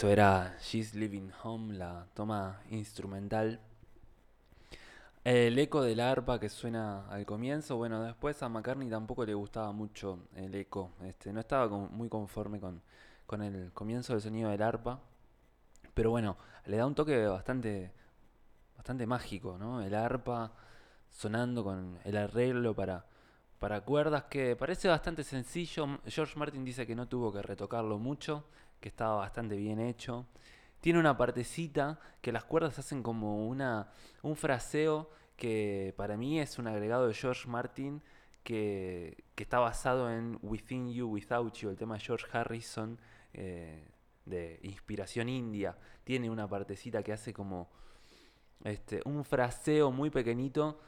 [0.00, 3.60] Esto era She's Living Home, la toma instrumental.
[5.24, 9.34] El eco de la arpa que suena al comienzo, bueno, después a McCartney tampoco le
[9.34, 10.92] gustaba mucho el eco.
[11.02, 12.80] Este, no estaba muy conforme con,
[13.26, 15.00] con el comienzo del sonido del arpa.
[15.92, 17.92] Pero bueno, le da un toque bastante
[18.78, 19.82] bastante mágico, ¿no?
[19.82, 20.50] El arpa
[21.10, 23.04] sonando con el arreglo para,
[23.58, 25.98] para cuerdas que parece bastante sencillo.
[26.06, 28.46] George Martin dice que no tuvo que retocarlo mucho,
[28.80, 30.26] que estaba bastante bien hecho.
[30.80, 36.58] Tiene una partecita que las cuerdas hacen como una, un fraseo que para mí es
[36.58, 38.02] un agregado de George Martin
[38.42, 42.98] que, que está basado en Within You, Without You, el tema de George Harrison
[43.32, 43.88] eh,
[44.24, 45.76] de inspiración india.
[46.04, 47.70] Tiene una partecita que hace como
[48.64, 50.80] este, un fraseo muy pequeñito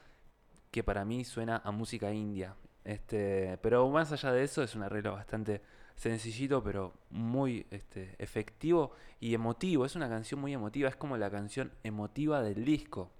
[0.70, 2.56] que para mí suena a música india.
[2.84, 5.62] Este, pero más allá de eso es un arreglo bastante
[6.02, 9.86] sencillito pero muy este, efectivo y emotivo.
[9.86, 13.10] Es una canción muy emotiva, es como la canción emotiva del disco.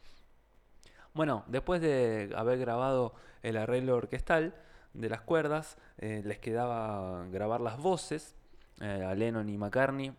[1.15, 4.55] Bueno, después de haber grabado el arreglo orquestal
[4.95, 8.35] de las cuerdas, eh, les quedaba grabar las voces
[8.81, 10.13] eh, a Lennon y McCartney.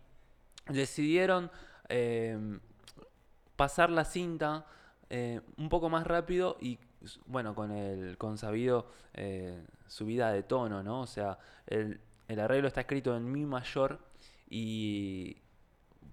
[0.69, 1.51] Decidieron
[1.89, 2.59] eh,
[3.55, 4.65] pasar la cinta
[5.57, 6.79] un poco más rápido y
[7.27, 8.87] bueno, con el consabido
[9.85, 11.01] subida de tono, ¿no?
[11.01, 11.37] O sea,
[11.67, 13.99] el, el arreglo está escrito en mi mayor
[14.49, 15.37] y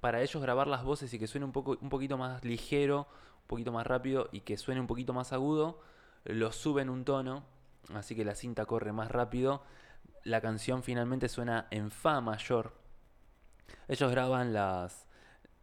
[0.01, 3.07] para ellos grabar las voces y que suene un, poco, un poquito más ligero,
[3.43, 5.81] un poquito más rápido y que suene un poquito más agudo,
[6.25, 7.45] lo suben un tono,
[7.95, 9.63] así que la cinta corre más rápido.
[10.25, 12.75] La canción finalmente suena en Fa mayor.
[13.89, 15.07] Ellos graban las,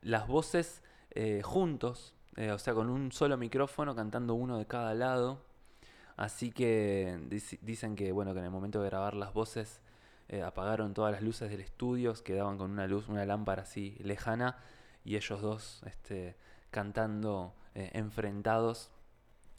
[0.01, 4.93] las voces eh, juntos, eh, o sea, con un solo micrófono, cantando uno de cada
[4.93, 5.45] lado.
[6.15, 7.19] Así que
[7.61, 9.81] dicen que, bueno, que en el momento de grabar las voces
[10.29, 14.57] eh, apagaron todas las luces del estudio, quedaban con una luz, una lámpara así lejana,
[15.05, 16.35] y ellos dos este,
[16.69, 18.91] cantando eh, enfrentados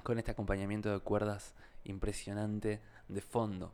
[0.02, 1.54] con este acompañamiento de cuerdas
[1.84, 3.72] impresionante de fondo.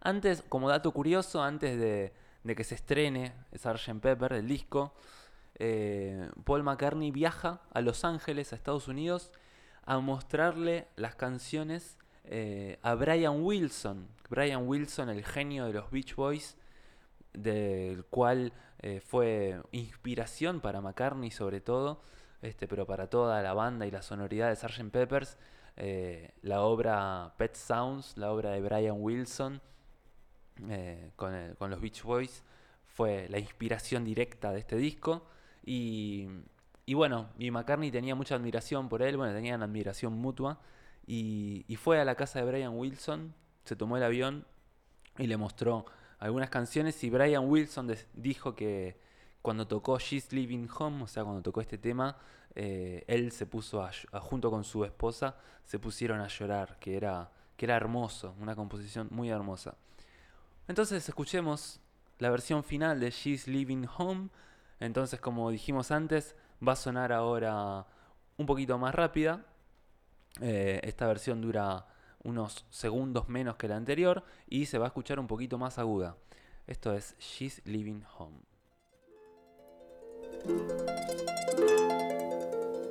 [0.00, 2.12] Antes, como dato curioso, antes de,
[2.54, 4.00] que se estrene Sgt.
[4.00, 4.94] Pepper, el disco,
[5.56, 9.32] eh, Paul McCartney viaja a Los Ángeles, a Estados Unidos,
[9.84, 14.08] a mostrarle las canciones eh, a Brian Wilson.
[14.28, 16.56] Brian Wilson, el genio de los Beach Boys,
[17.32, 22.02] del cual eh, fue inspiración para McCartney sobre todo,
[22.40, 24.90] este, pero para toda la banda y la sonoridad de Sgt.
[24.90, 25.36] Peppers,
[25.76, 29.60] eh, la obra Pet Sounds, la obra de Brian Wilson
[31.16, 32.44] con, los Beach Boys,
[32.84, 35.26] fue la inspiración directa de este disco.
[35.64, 36.28] Y,
[36.86, 40.60] y bueno, y McCartney tenía mucha admiración por él, bueno, tenían admiración mutua.
[41.06, 43.34] Y, fue a la casa de Brian Wilson,
[43.64, 44.46] se tomó el avión
[45.18, 45.84] y le mostró
[46.18, 48.96] algunas canciones y Brian Wilson dijo que
[49.42, 52.16] cuando tocó She's Living Home, o sea, cuando tocó este tema,
[52.54, 53.90] eh, él se puso a,
[54.20, 59.08] junto con su esposa, se pusieron a llorar, que era, que era hermoso, una composición
[59.10, 59.74] muy hermosa.
[60.68, 61.80] Entonces escuchemos
[62.18, 64.28] la versión final de She's Living Home.
[64.78, 66.36] Entonces, como dijimos antes,
[66.66, 67.86] va a sonar ahora
[68.36, 69.44] un poquito más rápida,
[70.40, 71.86] eh, esta versión dura
[72.24, 76.16] unos segundos menos que la anterior y se va a escuchar un poquito más aguda.
[76.66, 78.38] Esto es She's Living Home.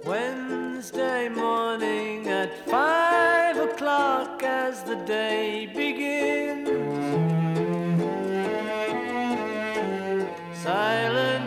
[0.05, 6.69] Wednesday morning at five o'clock as the day begins.
[10.63, 11.40] Silently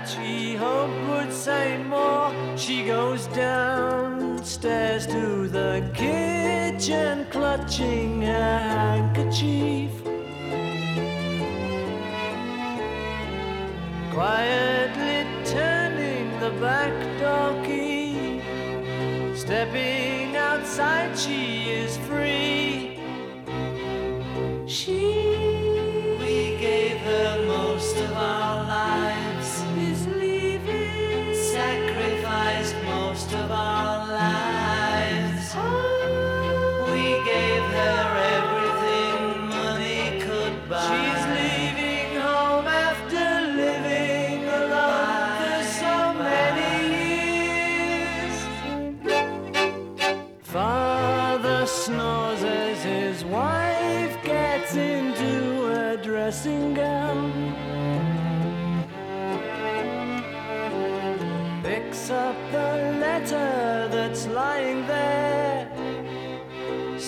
[0.00, 2.32] that she hoped would say more.
[2.56, 9.90] She goes downstairs to the kitchen, clutching her handkerchief.
[14.12, 18.40] Quietly turning the back door key,
[19.34, 21.49] stepping outside, she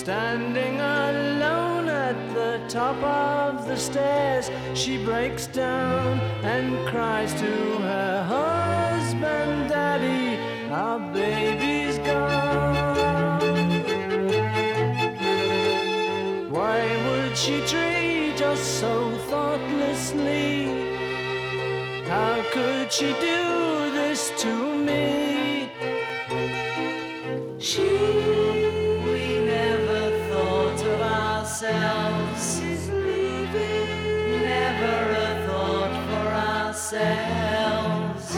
[0.03, 7.53] Standing alone at the top of the stairs, she breaks down and cries to
[7.87, 10.41] her husband, Daddy,
[10.73, 13.39] our baby's gone.
[16.51, 20.65] Why would she treat us so thoughtlessly.
[22.09, 23.62] How could she do
[36.95, 38.35] ourselves.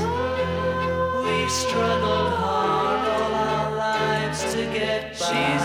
[1.24, 5.26] We struggled hard all our lives to get by.
[5.26, 5.63] She's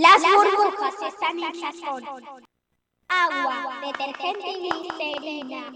[0.00, 2.02] Las burbujas están hechas con
[3.08, 5.70] agua, detergente y glicerina.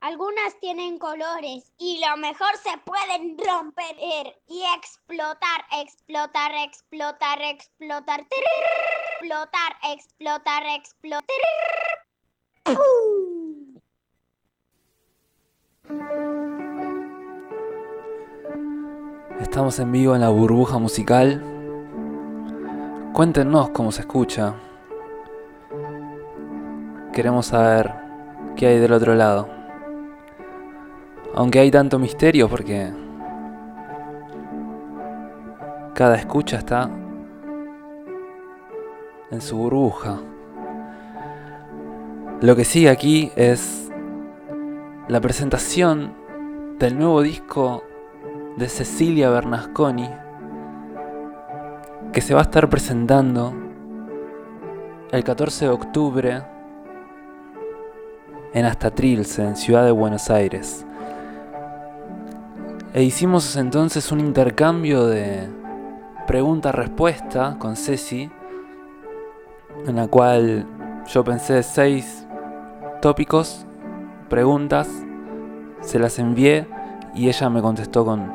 [0.00, 8.26] Algunas tienen colores y lo mejor se pueden romper y explotar, explotar, explotar, explotar,
[9.20, 11.22] explotar, explotar, explotar.
[19.38, 21.57] Estamos en vivo en la burbuja musical.
[23.18, 24.54] Cuéntenos cómo se escucha.
[27.12, 27.92] Queremos saber
[28.54, 29.48] qué hay del otro lado.
[31.34, 32.92] Aunque hay tanto misterio porque
[35.94, 36.88] cada escucha está
[39.32, 40.20] en su burbuja.
[42.40, 43.90] Lo que sigue aquí es
[45.08, 46.14] la presentación
[46.78, 47.82] del nuevo disco
[48.56, 50.08] de Cecilia Bernasconi
[52.12, 53.52] que se va a estar presentando
[55.10, 56.42] el 14 de octubre
[58.52, 60.86] en Astatrilce, en Ciudad de Buenos Aires.
[62.94, 65.48] E hicimos entonces un intercambio de
[66.26, 68.30] pregunta-respuesta con Ceci,
[69.86, 70.66] en la cual
[71.06, 72.26] yo pensé seis
[73.00, 73.66] tópicos,
[74.28, 74.88] preguntas,
[75.80, 76.66] se las envié
[77.14, 78.32] y ella me contestó con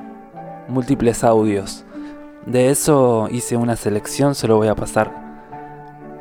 [0.67, 1.85] múltiples audios.
[2.45, 5.23] De eso hice una selección, se lo voy a pasar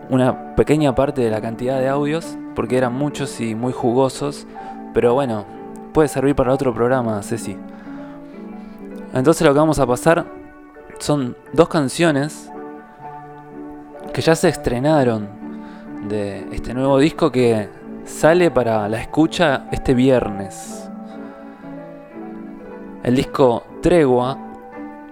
[0.09, 4.47] una pequeña parte de la cantidad de audios, porque eran muchos y muy jugosos,
[4.95, 5.45] pero bueno,
[5.93, 7.57] puede servir para otro programa, Ceci.
[9.15, 10.27] Entonces lo que vamos a pasar
[10.99, 12.51] son dos canciones
[14.13, 15.29] que ya se estrenaron
[16.09, 17.69] de este nuevo disco que
[18.05, 20.89] sale para la escucha este viernes.
[23.03, 24.39] El disco Tregua,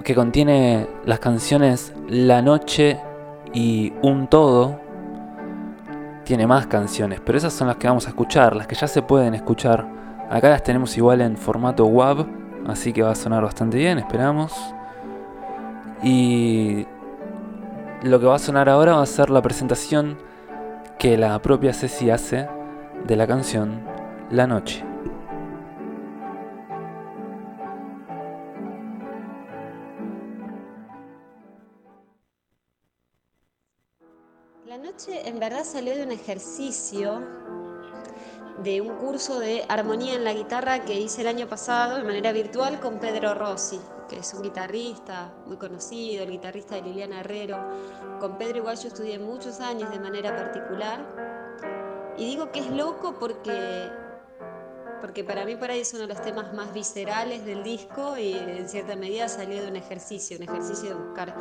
[0.04, 2.98] que contiene las canciones La Noche
[3.52, 4.80] y Un Todo,
[6.24, 9.02] tiene más canciones, pero esas son las que vamos a escuchar, las que ya se
[9.02, 9.86] pueden escuchar.
[10.30, 12.26] Acá las tenemos igual en formato WAV,
[12.68, 14.52] así que va a sonar bastante bien, esperamos.
[16.02, 16.86] Y
[18.02, 20.18] lo que va a sonar ahora va a ser la presentación
[20.98, 22.48] que la propia Ceci hace
[23.06, 23.80] de la canción
[24.30, 24.89] La Noche.
[35.08, 37.22] En verdad salió de un ejercicio
[38.62, 42.32] de un curso de armonía en la guitarra que hice el año pasado de manera
[42.32, 47.56] virtual con Pedro Rossi, que es un guitarrista muy conocido, el guitarrista de Liliana Herrero.
[48.20, 51.06] Con Pedro igual yo estudié muchos años de manera particular.
[52.18, 53.88] Y digo que es loco porque,
[55.00, 58.34] porque para mí por ahí es uno de los temas más viscerales del disco y
[58.34, 61.34] en cierta medida salió de un ejercicio, un ejercicio de buscar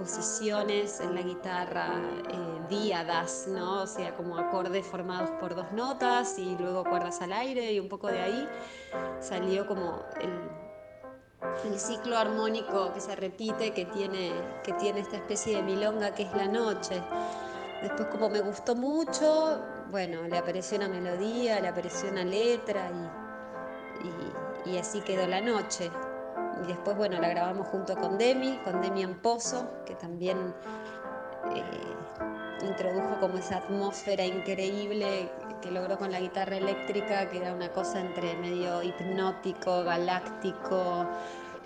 [0.00, 1.88] posiciones en la guitarra,
[2.30, 3.82] eh, díadas, ¿no?
[3.82, 7.88] O sea, como acordes formados por dos notas y luego cuerdas al aire y un
[7.90, 8.48] poco de ahí
[9.20, 10.30] salió como el,
[11.78, 14.32] ciclo armónico que se repite, que tiene,
[14.64, 17.02] que tiene esta especie de milonga que es la noche.
[17.82, 22.90] Después como me gustó mucho, bueno, le apareció una melodía, le apareció una letra
[24.64, 25.90] y así quedó la noche
[26.62, 30.54] y después, bueno, la grabamos junto con Demi, con Demi Amposo, que también
[31.54, 35.30] eh, introdujo como esa atmósfera increíble
[35.60, 41.06] que logró con la guitarra eléctrica, que era una cosa entre medio hipnótico, galáctico,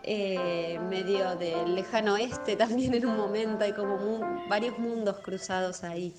[0.02, 3.98] eh, medio del lejano oeste también en un momento, hay como
[4.48, 6.14] varios mundos cruzados ahí.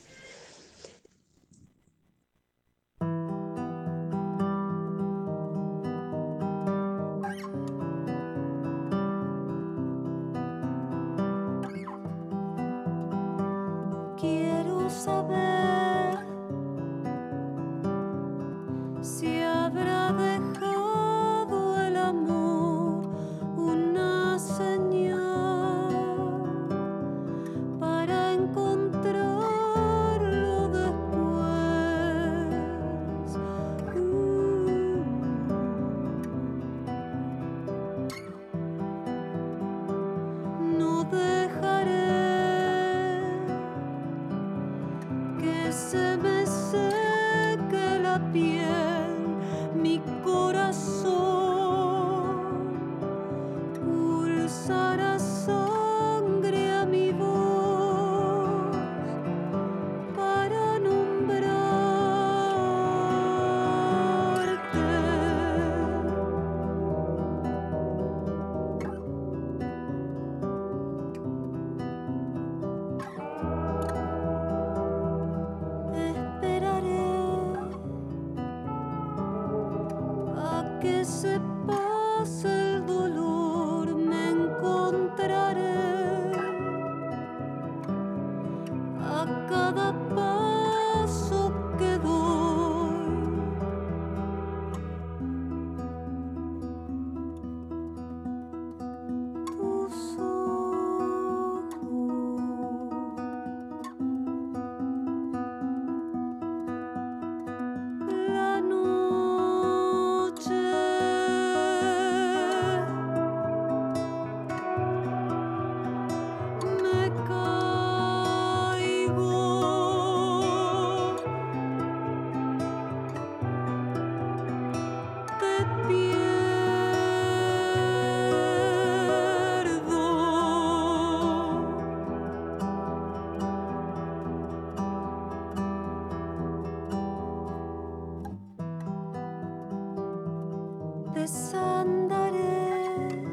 [141.16, 143.25] ve sandalye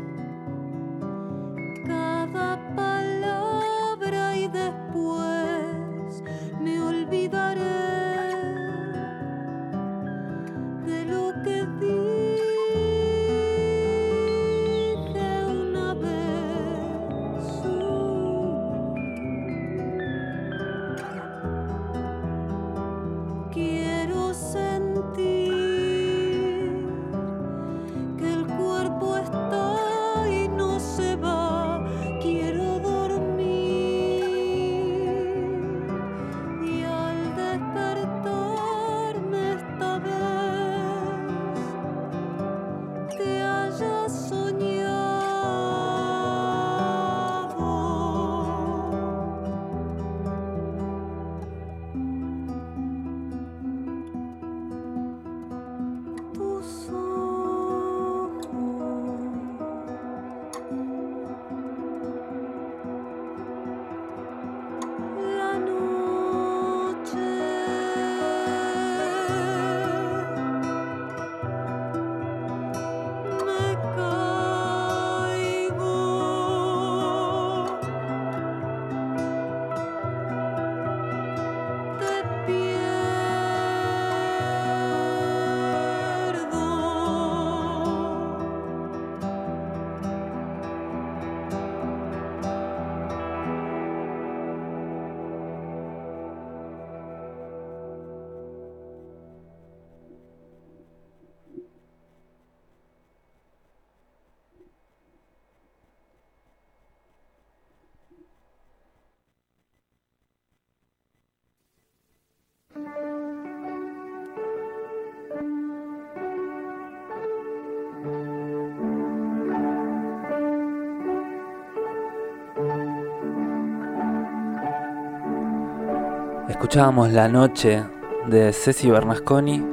[126.52, 127.82] Escuchábamos La Noche
[128.28, 129.64] de Ceci Bernasconi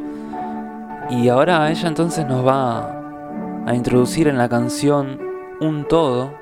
[1.10, 5.19] y ahora ella entonces nos va a introducir en la canción
[5.60, 6.34] Un Todo,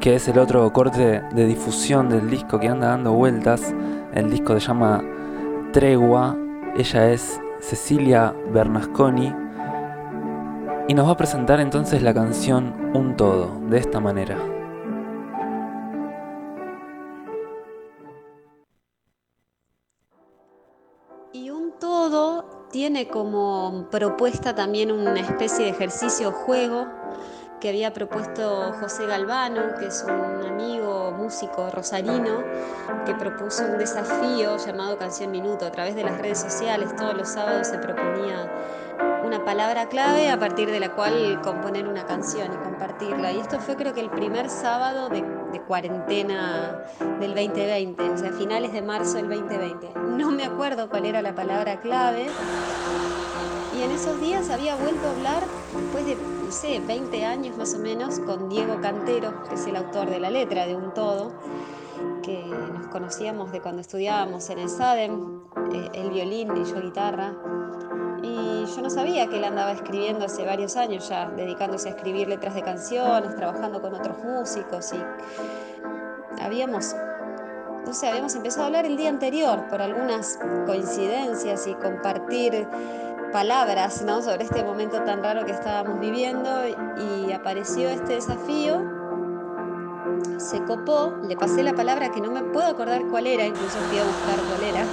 [0.00, 3.72] que es el otro corte de difusión del disco que anda dando vueltas.
[4.12, 5.04] El disco se llama
[5.72, 6.36] Tregua,
[6.76, 9.32] ella es Cecilia Bernasconi
[10.88, 14.57] y nos va a presentar entonces la canción Un Todo, de esta manera.
[23.06, 26.86] Como propuesta también una especie de ejercicio juego
[27.60, 32.42] que había propuesto José Galvano, que es un amigo músico rosarino,
[33.04, 35.66] que propuso un desafío llamado Canción Minuto.
[35.66, 38.50] A través de las redes sociales, todos los sábados se proponía
[39.24, 43.32] una palabra clave a partir de la cual componer una canción y compartirla.
[43.32, 46.84] Y esto fue creo que el primer sábado de, de cuarentena
[47.20, 49.92] del 2020, o sea, finales de marzo del 2020.
[50.16, 52.26] No me acuerdo cuál era la palabra clave.
[53.78, 55.42] Y en esos días había vuelto a hablar,
[55.74, 59.76] después de, no sé, 20 años más o menos, con Diego Cantero, que es el
[59.76, 61.32] autor de la letra de Un Todo,
[62.22, 65.42] que nos conocíamos de cuando estudiábamos en el SADEM,
[65.72, 67.36] eh, el violín y yo guitarra.
[68.40, 72.28] Y yo no sabía que él andaba escribiendo hace varios años ya, dedicándose a escribir
[72.28, 76.94] letras de canciones, trabajando con otros músicos y habíamos,
[77.84, 82.66] no sé, habíamos empezado a hablar el día anterior por algunas coincidencias y compartir
[83.32, 88.98] palabras sobre este momento tan raro que estábamos viviendo y apareció este desafío,
[90.38, 93.98] se copó, le pasé la palabra que no me puedo acordar cuál era, incluso fui
[93.98, 94.84] a buscar cuál era,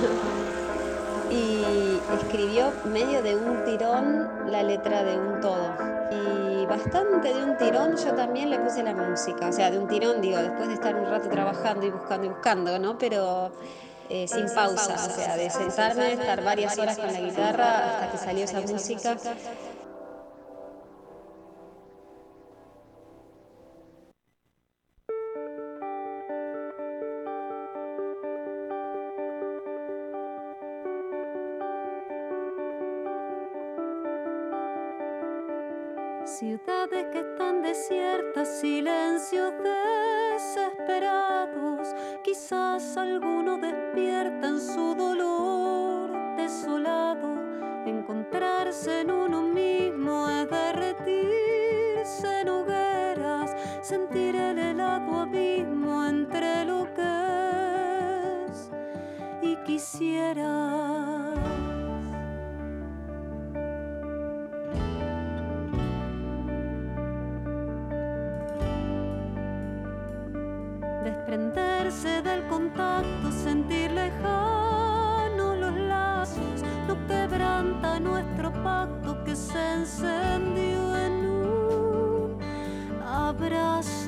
[1.29, 5.73] y escribió medio de un tirón la letra de un todo.
[6.11, 9.87] Y bastante de un tirón yo también le puse la música, o sea, de un
[9.87, 12.97] tirón digo, después de estar un rato trabajando y buscando y buscando, ¿no?
[12.97, 13.51] Pero
[14.09, 18.17] eh, sin pausa, o sea, de sentarme, estar varias horas con la guitarra hasta que
[18.17, 19.17] salió esa música.
[36.39, 39.53] Ciudades que están desiertas, silencios
[40.33, 41.95] desesperados.
[42.25, 47.39] Quizás alguno despierta en su dolor desolado.
[47.85, 58.45] Encontrarse en uno mismo es derretirse en hogueras, sentir el helado abismo entre lo que
[58.49, 58.69] es
[59.41, 61.14] y quisiera.
[71.95, 81.13] Desprenderse del contacto, sentir lejano los lazos, no quebranta nuestro pacto que se encendió en
[81.25, 84.04] un abrazo.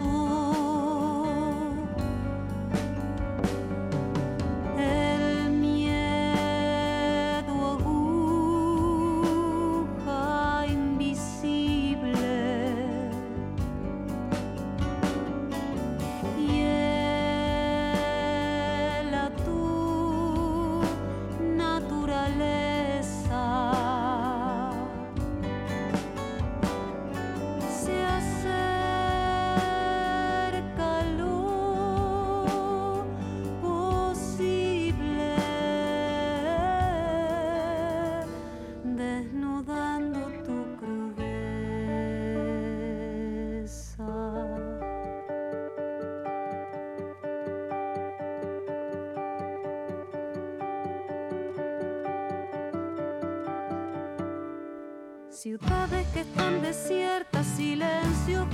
[55.38, 58.48] Ciudades que están desiertas, silencios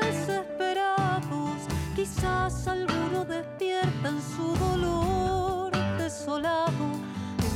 [0.00, 1.60] desesperados.
[1.94, 6.86] Quizás alguno despierta en su dolor desolado.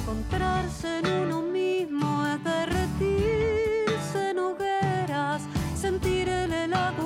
[0.00, 5.40] Encontrarse en uno mismo es derretirse en hogueras,
[5.74, 6.99] sentir el helado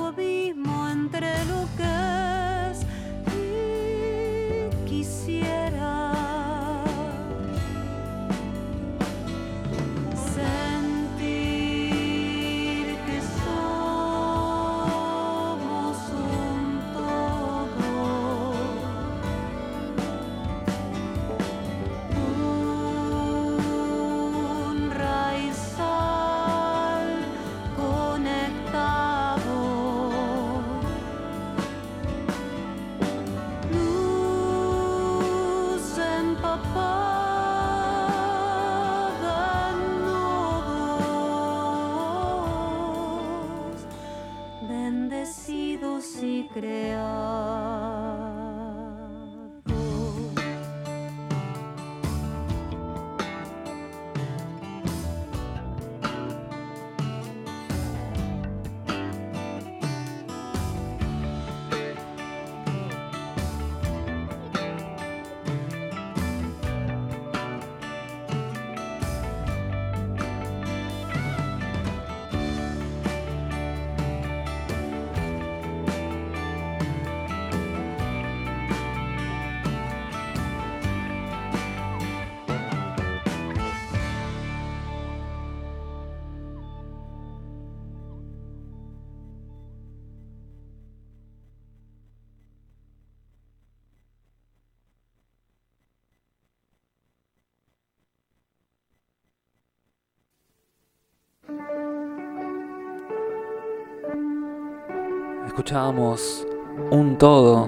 [105.65, 106.45] Escuchábamos
[106.91, 107.67] Un Todo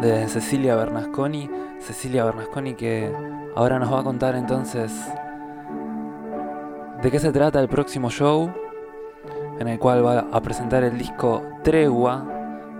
[0.00, 1.50] de Cecilia Bernasconi.
[1.80, 3.12] Cecilia Bernasconi que
[3.54, 4.90] ahora nos va a contar entonces
[7.02, 8.50] de qué se trata el próximo show,
[9.58, 12.24] en el cual va a presentar el disco Tregua,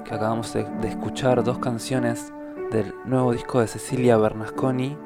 [0.07, 2.33] que acabamos de, de escuchar dos canciones
[2.71, 4.97] del nuevo disco de Cecilia Bernasconi.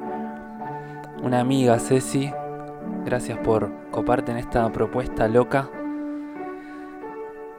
[1.23, 2.31] Una amiga, Ceci,
[3.03, 5.69] gracias por coparte en esta propuesta loca.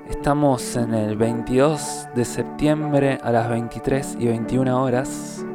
[0.09, 5.47] Estamos en el 22 de septiembre a las 23 y 21 horas,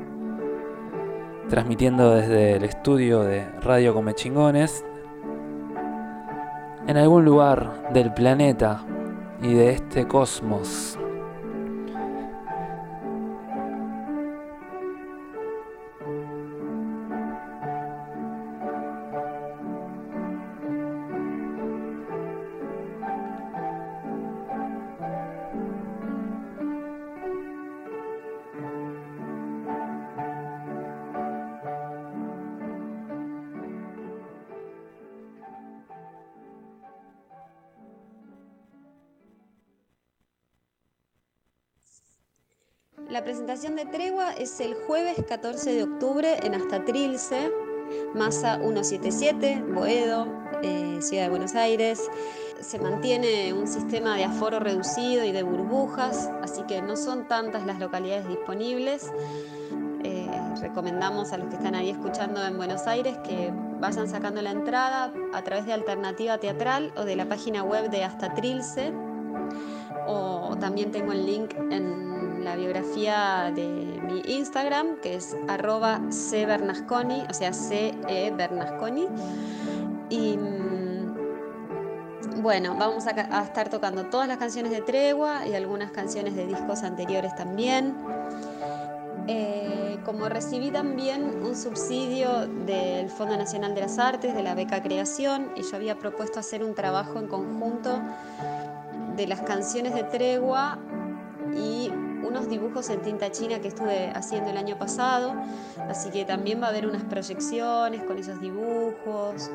[1.50, 4.86] transmitiendo desde el estudio de Radio Come Chingones,
[6.88, 8.86] en algún lugar del planeta
[9.42, 10.98] y de este cosmos.
[43.18, 47.52] La presentación de Tregua es el jueves 14 de octubre en Hasta Trilce,
[48.14, 50.28] Masa 177, Boedo,
[50.62, 52.00] eh, Ciudad de Buenos Aires.
[52.62, 57.66] Se mantiene un sistema de aforo reducido y de burbujas, así que no son tantas
[57.66, 59.12] las localidades disponibles.
[60.04, 60.30] Eh,
[60.62, 65.12] recomendamos a los que están ahí escuchando en Buenos Aires que vayan sacando la entrada
[65.34, 68.94] a través de Alternativa Teatral o de la página web de Hasta Trilce.
[70.06, 72.07] O también tengo el link en
[72.48, 73.68] la biografía de
[74.08, 78.34] mi Instagram, que es arroba cbernasconi, o sea, C-E.
[80.10, 81.16] Y mm,
[82.42, 86.84] bueno, vamos a estar tocando todas las canciones de Tregua y algunas canciones de discos
[86.84, 87.98] anteriores también.
[89.28, 94.82] Eh, como recibí también un subsidio del Fondo Nacional de las Artes, de la beca
[94.82, 98.00] Creación, y yo había propuesto hacer un trabajo en conjunto
[99.18, 100.80] de las canciones de Tregua
[101.54, 101.92] y
[102.28, 105.34] unos dibujos en tinta china que estuve haciendo el año pasado,
[105.90, 109.50] así que también va a haber unas proyecciones con esos dibujos.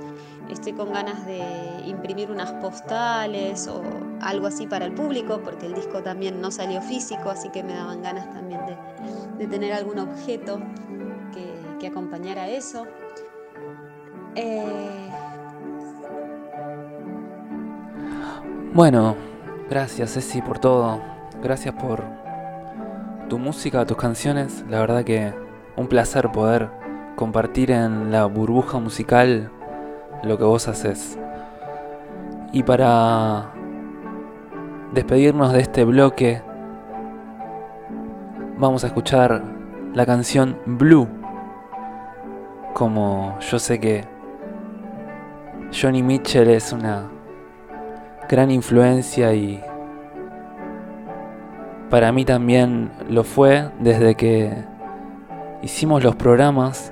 [0.51, 1.43] Estoy con ganas de
[1.87, 3.83] imprimir unas postales o
[4.21, 7.75] algo así para el público, porque el disco también no salió físico, así que me
[7.75, 10.61] daban ganas también de, tener algún objeto
[11.35, 12.87] que, que acompañara eso.
[14.37, 15.03] Eh,
[18.75, 19.17] Bueno,
[19.69, 20.99] gracias Ceci por todo.
[21.43, 22.22] Gracias por
[23.33, 24.63] tu música, tus canciones.
[24.69, 25.33] La verdad que
[25.77, 26.69] un placer poder
[27.17, 29.51] compartir en la burbuja musical
[30.23, 31.19] lo que vos haces.
[32.53, 33.55] Y para
[34.93, 36.43] despedirnos de este bloque,
[38.59, 39.43] vamos a escuchar
[39.95, 41.09] la canción Blue.
[42.75, 44.05] Como yo sé que
[45.73, 47.11] Johnny Mitchell es una
[48.29, 49.65] gran influencia y
[51.93, 54.51] para mí también lo fue desde que
[55.61, 56.91] hicimos los programas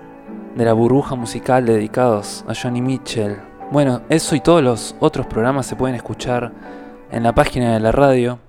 [0.54, 3.38] de la burbuja musical dedicados a Johnny Mitchell.
[3.70, 6.52] Bueno, eso y todos los otros programas se pueden escuchar
[7.10, 8.40] en la página de la radio.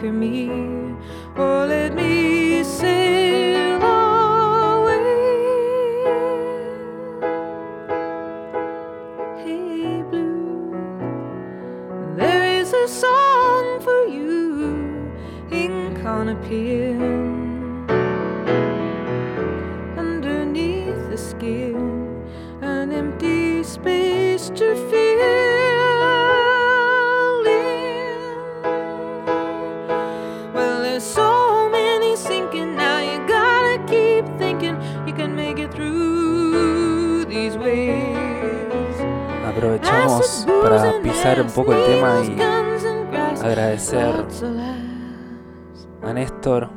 [0.00, 0.96] conquer me.
[1.36, 3.59] Oh, let me sing.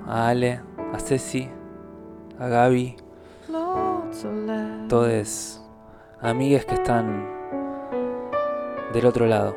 [0.08, 0.60] A Ale,
[0.94, 1.50] a Ceci,
[2.38, 2.98] a Gaby,
[4.90, 5.62] todos
[6.22, 7.26] amigues que están
[8.92, 9.56] del otro lado.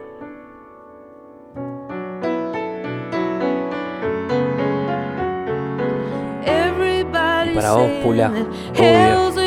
[7.44, 8.30] Y para vos, Pula,
[8.78, 9.45] obvio.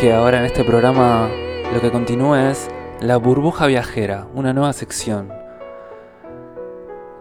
[0.00, 1.28] Que ahora en este programa
[1.74, 2.70] lo que continúe es
[3.02, 5.30] La burbuja viajera, una nueva sección.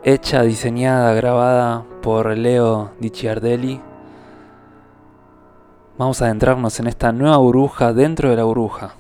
[0.01, 3.81] Hecha, diseñada, grabada por Leo Di Ciardelli.
[5.97, 8.93] Vamos a adentrarnos en esta nueva burbuja dentro de la burbuja.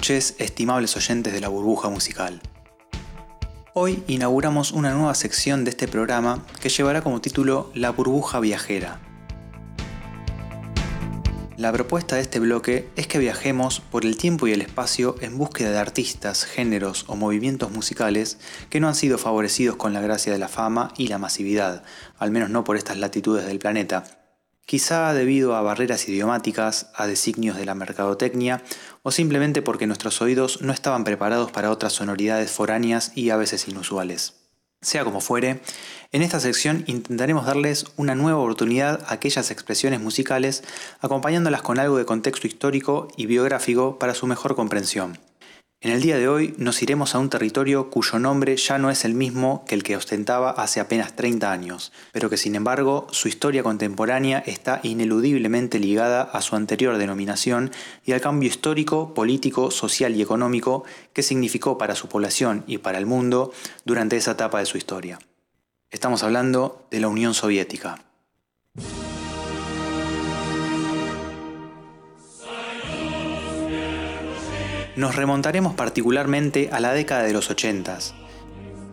[0.00, 2.40] Noches, estimables oyentes de la burbuja musical.
[3.74, 8.98] Hoy inauguramos una nueva sección de este programa que llevará como título La burbuja viajera.
[11.58, 15.36] La propuesta de este bloque es que viajemos por el tiempo y el espacio en
[15.36, 18.38] búsqueda de artistas, géneros o movimientos musicales
[18.70, 21.82] que no han sido favorecidos con la gracia de la fama y la masividad,
[22.18, 24.19] al menos no por estas latitudes del planeta,
[24.70, 28.62] quizá debido a barreras idiomáticas, a designios de la mercadotecnia
[29.02, 33.66] o simplemente porque nuestros oídos no estaban preparados para otras sonoridades foráneas y a veces
[33.66, 34.34] inusuales.
[34.80, 35.60] Sea como fuere,
[36.12, 40.62] en esta sección intentaremos darles una nueva oportunidad a aquellas expresiones musicales,
[41.00, 45.18] acompañándolas con algo de contexto histórico y biográfico para su mejor comprensión.
[45.82, 49.06] En el día de hoy nos iremos a un territorio cuyo nombre ya no es
[49.06, 53.28] el mismo que el que ostentaba hace apenas 30 años, pero que sin embargo su
[53.28, 57.70] historia contemporánea está ineludiblemente ligada a su anterior denominación
[58.04, 60.84] y al cambio histórico, político, social y económico
[61.14, 63.50] que significó para su población y para el mundo
[63.86, 65.18] durante esa etapa de su historia.
[65.90, 68.04] Estamos hablando de la Unión Soviética.
[74.96, 77.98] Nos remontaremos particularmente a la década de los 80.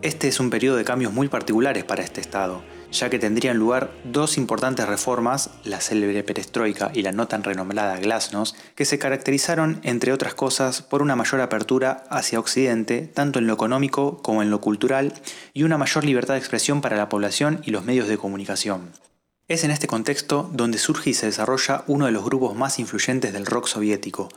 [0.04, 2.62] Este es un periodo de cambios muy particulares para este Estado,
[2.92, 7.98] ya que tendrían lugar dos importantes reformas, la célebre perestroika y la no tan renombrada
[7.98, 13.48] glasnost, que se caracterizaron, entre otras cosas, por una mayor apertura hacia Occidente, tanto en
[13.48, 15.16] lo económico como en lo cultural,
[15.54, 18.92] y una mayor libertad de expresión para la población y los medios de comunicación.
[19.48, 23.32] Es en este contexto donde surge y se desarrolla uno de los grupos más influyentes
[23.32, 24.28] del rock soviético,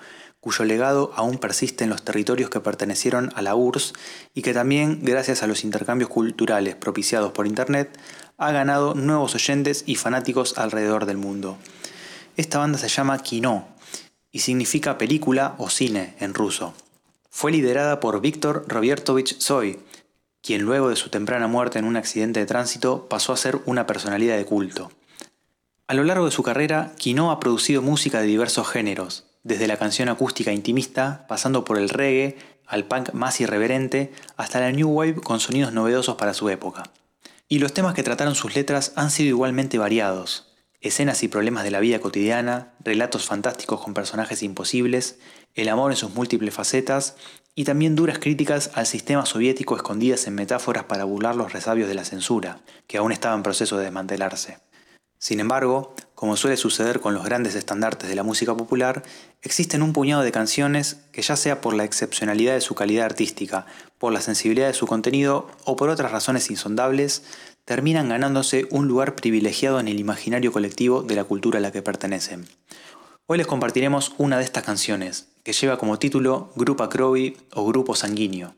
[0.40, 3.92] cuyo legado aún persiste en los territorios que pertenecieron a la URSS
[4.34, 7.98] y que también, gracias a los intercambios culturales propiciados por Internet,
[8.38, 11.58] ha ganado nuevos oyentes y fanáticos alrededor del mundo.
[12.36, 13.68] Esta banda se llama Kino
[14.32, 16.72] y significa película o cine en ruso.
[17.28, 19.78] Fue liderada por Víctor Robertovich Tsoi,
[20.42, 23.86] quien luego de su temprana muerte en un accidente de tránsito pasó a ser una
[23.86, 24.90] personalidad de culto.
[25.86, 29.76] A lo largo de su carrera, Kino ha producido música de diversos géneros, desde la
[29.76, 32.36] canción acústica intimista, pasando por el reggae,
[32.66, 36.84] al punk más irreverente, hasta la new wave con sonidos novedosos para su época.
[37.48, 40.46] Y los temas que trataron sus letras han sido igualmente variados.
[40.80, 45.18] Escenas y problemas de la vida cotidiana, relatos fantásticos con personajes imposibles,
[45.54, 47.16] el amor en sus múltiples facetas
[47.54, 51.94] y también duras críticas al sistema soviético escondidas en metáforas para burlar los resabios de
[51.94, 54.58] la censura, que aún estaba en proceso de desmantelarse.
[55.18, 59.04] Sin embargo, como suele suceder con los grandes estandartes de la música popular,
[59.40, 63.64] existen un puñado de canciones que ya sea por la excepcionalidad de su calidad artística,
[63.96, 67.22] por la sensibilidad de su contenido o por otras razones insondables,
[67.64, 71.80] terminan ganándose un lugar privilegiado en el imaginario colectivo de la cultura a la que
[71.80, 72.46] pertenecen.
[73.24, 77.94] Hoy les compartiremos una de estas canciones, que lleva como título Grupo Crovi o Grupo
[77.94, 78.54] Sanguíneo.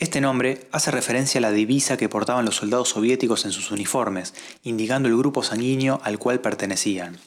[0.00, 4.32] Este nombre hace referencia a la divisa que portaban los soldados soviéticos en sus uniformes,
[4.62, 7.18] indicando el grupo sanguíneo al cual pertenecían.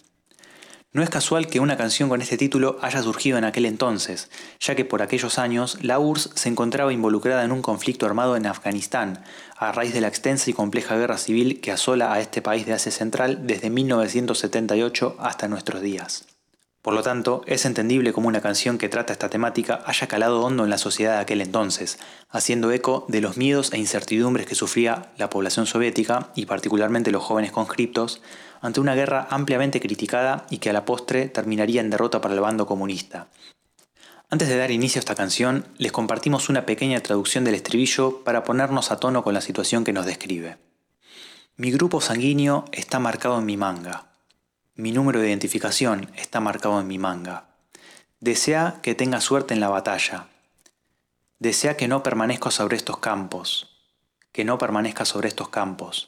[0.93, 4.29] No es casual que una canción con este título haya surgido en aquel entonces,
[4.61, 8.45] ya que por aquellos años la URSS se encontraba involucrada en un conflicto armado en
[8.45, 9.21] Afganistán,
[9.57, 12.71] a raíz de la extensa y compleja guerra civil que asola a este país de
[12.71, 16.30] Asia Central desde 1978 hasta nuestros días.
[16.81, 20.63] Por lo tanto, es entendible como una canción que trata esta temática haya calado hondo
[20.63, 21.99] en la sociedad de aquel entonces,
[22.29, 27.23] haciendo eco de los miedos e incertidumbres que sufría la población soviética y particularmente los
[27.23, 28.21] jóvenes conscriptos
[28.61, 32.39] ante una guerra ampliamente criticada y que a la postre terminaría en derrota para el
[32.39, 33.27] bando comunista.
[34.31, 38.43] Antes de dar inicio a esta canción, les compartimos una pequeña traducción del estribillo para
[38.43, 40.57] ponernos a tono con la situación que nos describe.
[41.57, 44.10] Mi grupo sanguíneo está marcado en mi manga.
[44.75, 47.49] Mi número de identificación está marcado en mi manga.
[48.21, 50.27] Desea que tenga suerte en la batalla.
[51.39, 53.81] Desea que no permanezca sobre estos campos.
[54.31, 56.07] Que no permanezca sobre estos campos.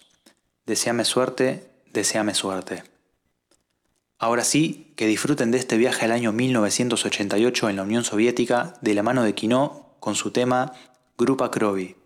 [0.66, 2.84] Deseame suerte, deseame suerte.
[4.18, 8.94] Ahora sí, que disfruten de este viaje al año 1988 en la Unión Soviética de
[8.94, 10.72] la mano de Quino con su tema
[11.18, 11.98] Grupa Krovi.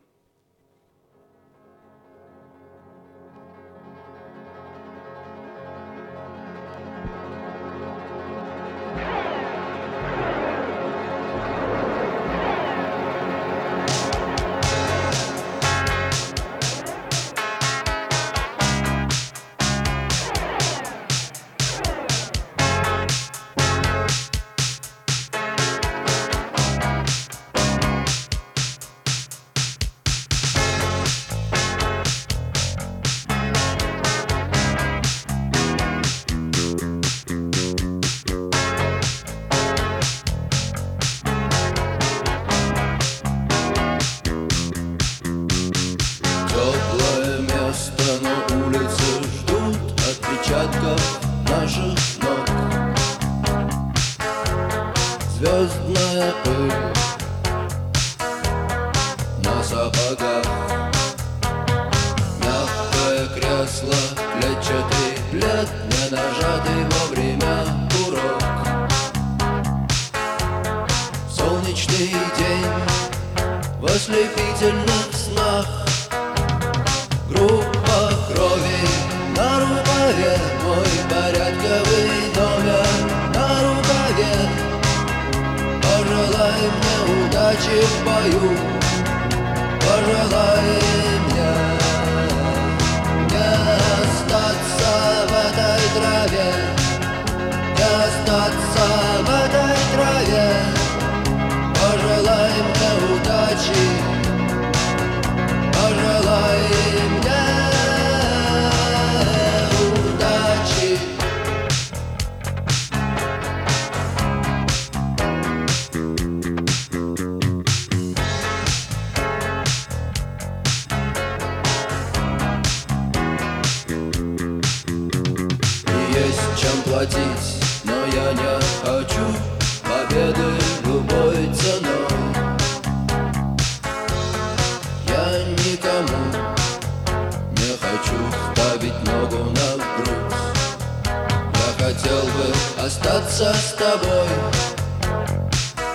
[141.98, 144.28] Хотел бы остаться с тобой.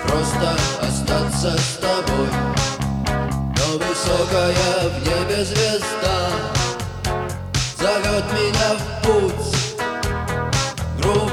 [0.07, 2.27] Просто остаться с тобой.
[3.57, 6.29] Но высокая в небе звезда
[7.77, 9.55] Зовет меня в путь.
[11.01, 11.32] Группа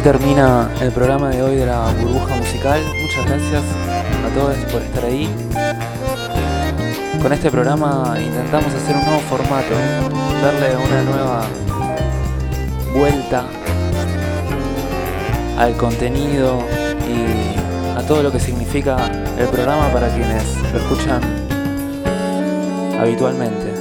[0.00, 2.80] así termina el programa de hoy de la burbuja musical.
[3.02, 3.62] Muchas gracias
[4.24, 5.28] a todos por estar ahí.
[7.20, 9.74] Con este programa intentamos hacer un nuevo formato,
[10.42, 11.42] darle una nueva
[12.94, 13.44] vuelta
[15.58, 16.62] al contenido
[17.06, 18.96] y a todo lo que significa
[19.38, 21.20] el programa para quienes lo escuchan
[22.98, 23.72] habitualmente.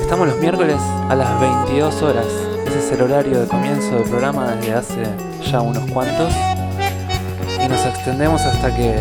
[0.00, 2.45] Estamos los miércoles a las 22 horas.
[2.76, 5.02] Ese es el horario de comienzo del programa desde hace
[5.50, 6.30] ya unos cuantos.
[7.64, 8.98] Y nos extendemos hasta que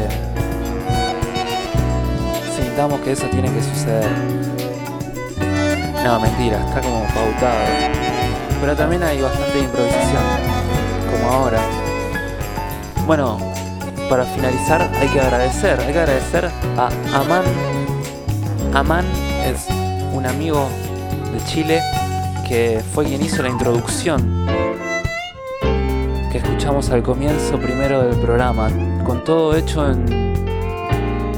[2.56, 4.10] sintamos que eso tiene que suceder.
[6.06, 7.66] No, mentira, está como pautado.
[8.62, 10.24] Pero también hay bastante improvisación,
[11.12, 11.60] como ahora.
[13.06, 13.38] Bueno,
[14.10, 17.44] para finalizar hay que agradecer, hay que agradecer a Aman.
[18.74, 19.06] Aman
[19.44, 19.68] es
[20.14, 20.70] un amigo
[21.34, 21.82] de Chile
[22.48, 24.46] que fue quien hizo la introducción
[26.32, 28.70] que escuchamos al comienzo primero del programa,
[29.06, 30.34] con todo hecho en,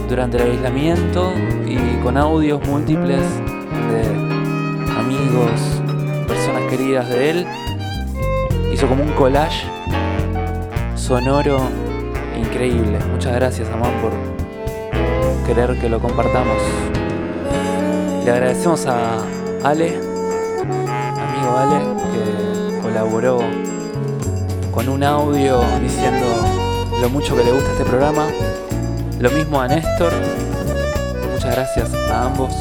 [0.10, 1.32] durante el aislamiento
[1.66, 3.22] y con audios múltiples
[3.92, 4.04] de
[4.98, 5.82] amigos,
[6.28, 7.48] personas queridas de él.
[8.74, 9.66] Hizo como un collage
[10.96, 11.60] sonoro
[12.38, 13.00] increíble.
[13.12, 14.12] Muchas gracias, Amán, por
[15.46, 16.58] querer que lo compartamos.
[18.26, 19.24] Le agradecemos a
[19.64, 20.07] Ale,
[21.48, 23.40] que colaboró
[24.74, 26.26] con un audio diciendo
[27.02, 28.28] lo mucho que le gusta este programa.
[29.20, 30.12] Lo mismo a Néstor.
[31.32, 32.54] Muchas gracias a ambos.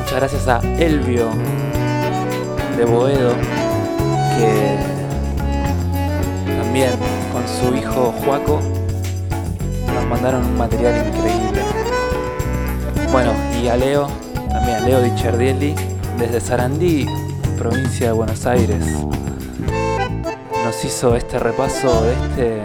[0.00, 1.28] Muchas gracias a Elvio
[2.76, 3.32] de Boedo,
[4.36, 4.76] que
[6.60, 6.90] también
[7.32, 8.60] con su hijo Juaco
[9.94, 11.62] nos mandaron un material increíble.
[13.12, 13.32] Bueno,
[13.62, 14.08] y a Leo,
[14.50, 15.74] también a Leo Di Cerdielli,
[16.18, 17.06] desde Sarandí,
[17.58, 18.86] provincia de Buenos Aires,
[20.64, 22.62] nos hizo este repaso de este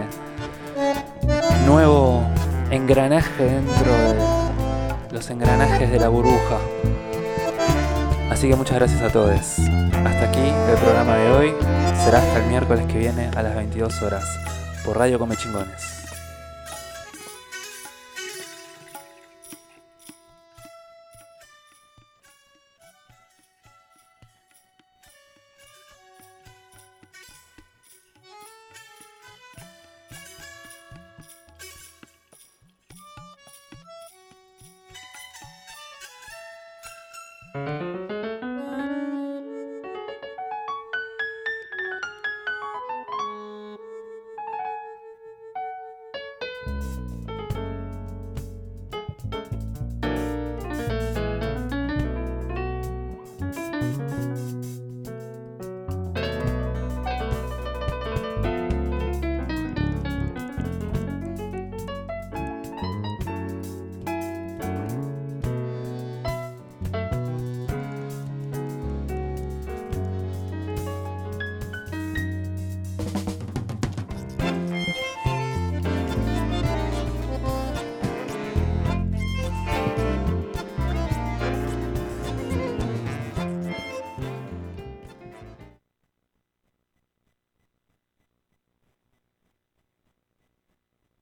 [1.66, 2.22] nuevo
[2.70, 6.58] engranaje dentro de los engranajes de la burbuja.
[8.30, 9.30] Así que muchas gracias a todos.
[9.30, 11.54] Hasta aquí el programa de hoy.
[12.04, 14.24] Será hasta el miércoles que viene a las 22 horas
[14.84, 15.93] por Radio Come Chingones.